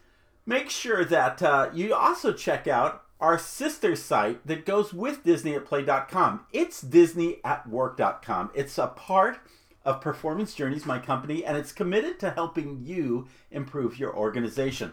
make 0.47 0.71
sure 0.71 1.05
that 1.05 1.43
uh, 1.43 1.71
you 1.75 1.95
also 1.95 2.33
check 2.33 2.67
out 2.67 3.03
our 3.21 3.39
sister 3.39 3.97
site 3.97 4.47
that 4.47 4.65
goes 4.65 4.95
with 4.95 5.25
DisneyAtPlay.com. 5.25 6.47
It's 6.53 6.85
DisneyAtWork.com. 6.85 8.51
It's 8.55 8.79
a 8.79 8.87
part 8.87 9.41
of 9.85 10.01
Performance 10.01 10.55
Journeys, 10.55 10.87
my 10.87 10.99
company, 10.99 11.45
and 11.45 11.57
it's 11.57 11.73
committed 11.73 12.21
to 12.21 12.31
helping 12.31 12.85
you 12.85 13.27
improve 13.51 13.99
your 13.99 14.15
organization. 14.15 14.93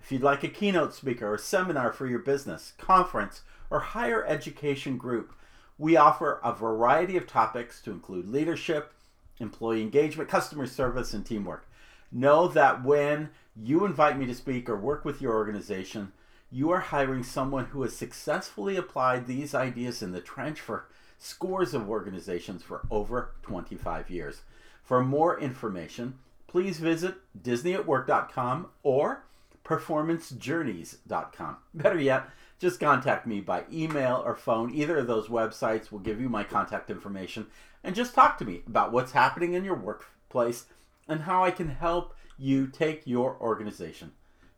If 0.00 0.12
you'd 0.12 0.22
like 0.22 0.44
a 0.44 0.48
keynote 0.48 0.94
speaker 0.94 1.32
or 1.32 1.38
seminar 1.38 1.92
for 1.92 2.06
your 2.06 2.18
business, 2.18 2.74
conference, 2.78 3.42
or 3.70 3.80
higher 3.80 4.24
education 4.26 4.98
group, 4.98 5.34
we 5.78 5.96
offer 5.96 6.40
a 6.44 6.52
variety 6.52 7.16
of 7.16 7.26
topics 7.26 7.80
to 7.82 7.90
include 7.90 8.28
leadership, 8.28 8.92
employee 9.38 9.82
engagement, 9.82 10.28
customer 10.28 10.66
service, 10.66 11.12
and 11.12 11.26
teamwork. 11.26 11.68
Know 12.12 12.46
that 12.48 12.84
when 12.84 13.30
you 13.56 13.84
invite 13.84 14.18
me 14.18 14.26
to 14.26 14.34
speak 14.34 14.68
or 14.68 14.76
work 14.76 15.04
with 15.04 15.20
your 15.20 15.34
organization, 15.34 16.12
you 16.50 16.70
are 16.70 16.80
hiring 16.80 17.24
someone 17.24 17.66
who 17.66 17.82
has 17.82 17.96
successfully 17.96 18.76
applied 18.76 19.26
these 19.26 19.54
ideas 19.54 20.02
in 20.02 20.12
the 20.12 20.20
trench 20.20 20.60
for 20.60 20.86
scores 21.18 21.74
of 21.74 21.88
organizations 21.88 22.62
for 22.62 22.86
over 22.90 23.32
25 23.42 24.10
years. 24.10 24.42
For 24.84 25.02
more 25.02 25.40
information, 25.40 26.18
please 26.46 26.78
visit 26.78 27.16
disneyatwork.com 27.42 28.68
or 28.82 29.24
performancejourneys.com. 29.64 31.56
Better 31.72 31.98
yet, 31.98 32.28
just 32.58 32.80
contact 32.80 33.26
me 33.26 33.40
by 33.40 33.64
email 33.72 34.22
or 34.24 34.34
phone. 34.34 34.74
Either 34.74 34.98
of 34.98 35.06
those 35.06 35.28
websites 35.28 35.90
will 35.90 35.98
give 35.98 36.20
you 36.20 36.28
my 36.28 36.44
contact 36.44 36.90
information 36.90 37.46
and 37.82 37.94
just 37.94 38.14
talk 38.14 38.38
to 38.38 38.44
me 38.44 38.62
about 38.66 38.92
what's 38.92 39.12
happening 39.12 39.54
in 39.54 39.64
your 39.64 39.74
workplace 39.74 40.66
and 41.08 41.22
how 41.22 41.44
I 41.44 41.50
can 41.50 41.68
help 41.68 42.14
you 42.38 42.66
take 42.66 43.06
your 43.06 43.36
organization 43.40 44.12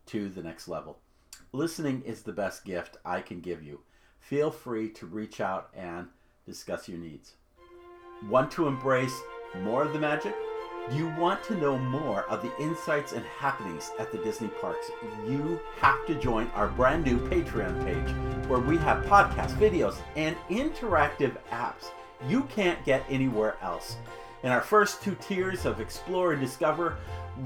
to 0.07 0.29
the 0.29 0.41
next 0.43 0.67
level. 0.67 0.99
Listening 1.51 2.01
is 2.03 2.21
the 2.21 2.31
best 2.31 2.65
gift 2.65 2.97
I 3.05 3.21
can 3.21 3.41
give 3.41 3.61
you. 3.63 3.81
Feel 4.19 4.51
free 4.51 4.89
to 4.91 5.05
reach 5.05 5.41
out 5.41 5.69
and 5.75 6.07
discuss 6.45 6.87
your 6.87 6.97
needs. 6.97 7.35
Want 8.29 8.51
to 8.51 8.67
embrace 8.67 9.19
more 9.61 9.83
of 9.83 9.93
the 9.93 9.99
magic? 9.99 10.35
You 10.91 11.09
want 11.17 11.43
to 11.45 11.55
know 11.55 11.77
more 11.77 12.23
of 12.29 12.41
the 12.41 12.55
insights 12.61 13.11
and 13.11 13.25
happenings 13.25 13.91
at 13.99 14.11
the 14.11 14.17
Disney 14.19 14.47
parks? 14.47 14.89
You 15.27 15.59
have 15.79 16.05
to 16.05 16.15
join 16.15 16.47
our 16.55 16.69
brand 16.69 17.03
new 17.03 17.19
Patreon 17.27 17.83
page 17.83 18.47
where 18.47 18.59
we 18.59 18.77
have 18.77 19.03
podcasts, 19.05 19.57
videos, 19.57 19.97
and 20.15 20.37
interactive 20.49 21.35
apps 21.51 21.91
you 22.27 22.43
can't 22.43 22.83
get 22.85 23.03
anywhere 23.09 23.57
else. 23.61 23.97
In 24.43 24.51
our 24.51 24.61
first 24.61 25.01
two 25.01 25.15
tiers 25.15 25.65
of 25.65 25.81
Explore 25.81 26.33
and 26.33 26.41
Discover, 26.41 26.97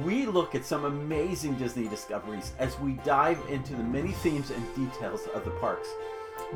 we 0.03 0.25
look 0.25 0.55
at 0.55 0.63
some 0.63 0.85
amazing 0.85 1.55
Disney 1.55 1.87
discoveries 1.87 2.53
as 2.59 2.79
we 2.79 2.93
dive 3.03 3.39
into 3.49 3.73
the 3.73 3.83
many 3.83 4.11
themes 4.11 4.51
and 4.51 4.75
details 4.75 5.21
of 5.33 5.45
the 5.45 5.51
parks. 5.51 5.89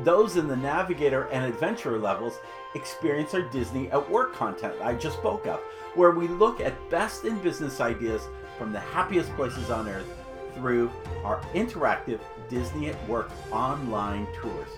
Those 0.04 0.36
in 0.36 0.48
the 0.48 0.56
Navigator 0.56 1.24
and 1.32 1.44
Adventurer 1.44 1.98
levels 1.98 2.38
experience 2.74 3.34
our 3.34 3.42
Disney 3.42 3.90
at 3.90 4.10
Work 4.10 4.34
content 4.34 4.74
I 4.82 4.94
just 4.94 5.18
spoke 5.18 5.46
of, 5.46 5.60
where 5.94 6.10
we 6.10 6.28
look 6.28 6.60
at 6.60 6.90
best 6.90 7.24
in 7.24 7.38
business 7.38 7.80
ideas 7.80 8.22
from 8.58 8.72
the 8.72 8.80
happiest 8.80 9.34
places 9.36 9.70
on 9.70 9.88
earth 9.88 10.06
through 10.54 10.90
our 11.24 11.40
interactive 11.54 12.20
Disney 12.48 12.88
at 12.88 13.08
Work 13.08 13.30
online 13.52 14.26
tours. 14.40 14.68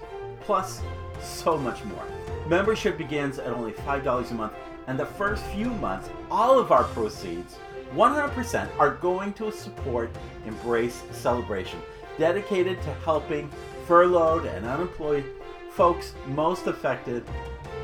Plus, 0.41 0.81
so 1.21 1.59
much 1.59 1.85
more. 1.85 2.05
Membership 2.47 2.97
begins 2.97 3.39
at 3.39 3.53
only 3.53 3.73
$5 3.73 4.31
a 4.31 4.35
month, 4.35 4.53
and 4.87 4.99
the 4.99 5.07
first 5.07 5.45
few 5.47 5.71
months, 5.71 6.09
all 6.31 6.59
of 6.59 6.73
our 6.73 6.85
proceeds, 6.85 7.57
100%, 7.95 8.69
are 8.79 8.95
going 8.97 9.33
to 9.35 9.51
support 9.51 10.11
Embrace 10.47 11.03
Celebration, 11.13 11.81
dedicated 12.19 12.81
to 12.83 12.93
helping 13.05 13.51
furloughed 13.89 14.45
and 14.45 14.67
unemployed 14.67 15.25
folks 15.71 16.13
most 16.27 16.67
affected 16.67 17.25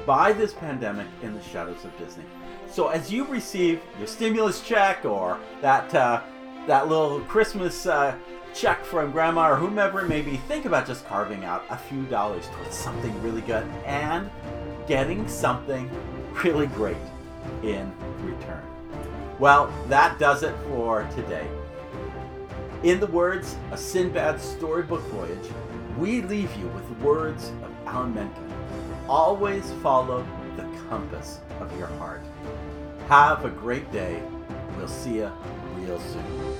by 0.04 0.32
this 0.32 0.52
pandemic 0.52 1.06
in 1.22 1.32
the 1.32 1.42
shadows 1.42 1.82
of 1.84 1.96
Disney. 1.98 2.24
So 2.70 2.88
as 2.88 3.10
you 3.10 3.24
receive 3.24 3.80
your 3.98 4.06
stimulus 4.06 4.60
check 4.60 5.06
or 5.06 5.40
that 5.62 5.94
uh, 5.94 6.22
that 6.66 6.88
little 6.88 7.20
Christmas 7.20 7.86
uh, 7.86 8.14
check 8.52 8.84
from 8.84 9.12
grandma 9.12 9.52
or 9.52 9.56
whomever 9.56 10.00
it 10.00 10.08
may 10.08 10.20
be, 10.20 10.36
think 10.36 10.66
about 10.66 10.86
just 10.86 11.06
carving 11.06 11.44
out 11.44 11.64
a 11.70 11.76
few 11.76 12.04
dollars 12.04 12.46
towards 12.48 12.76
something 12.76 13.22
really 13.22 13.42
good 13.42 13.66
and 13.86 14.30
getting 14.86 15.26
something 15.26 15.90
really 16.42 16.66
great 16.68 16.96
in 17.62 17.90
return. 18.22 18.62
Well, 19.38 19.72
that 19.88 20.18
does 20.18 20.42
it 20.42 20.54
for 20.68 21.08
today. 21.14 21.46
In 22.82 23.00
the 23.00 23.06
words, 23.06 23.56
a 23.72 23.78
Sinbad 23.78 24.40
storybook 24.40 25.02
voyage, 25.04 25.48
we 25.98 26.22
leave 26.22 26.54
you 26.56 26.66
with 26.68 26.88
words 27.00 27.50
of 27.62 27.70
Alan 27.86 28.14
Menken. 28.14 28.52
Always 29.08 29.70
follow 29.82 30.26
the 30.56 30.62
compass 30.88 31.40
of 31.60 31.76
your 31.78 31.86
heart. 31.98 32.22
Have 33.08 33.44
a 33.44 33.50
great 33.50 33.90
day. 33.92 34.22
We'll 34.76 34.88
see 34.88 35.16
you 35.16 35.30
real 35.76 36.00
soon. 36.00 36.53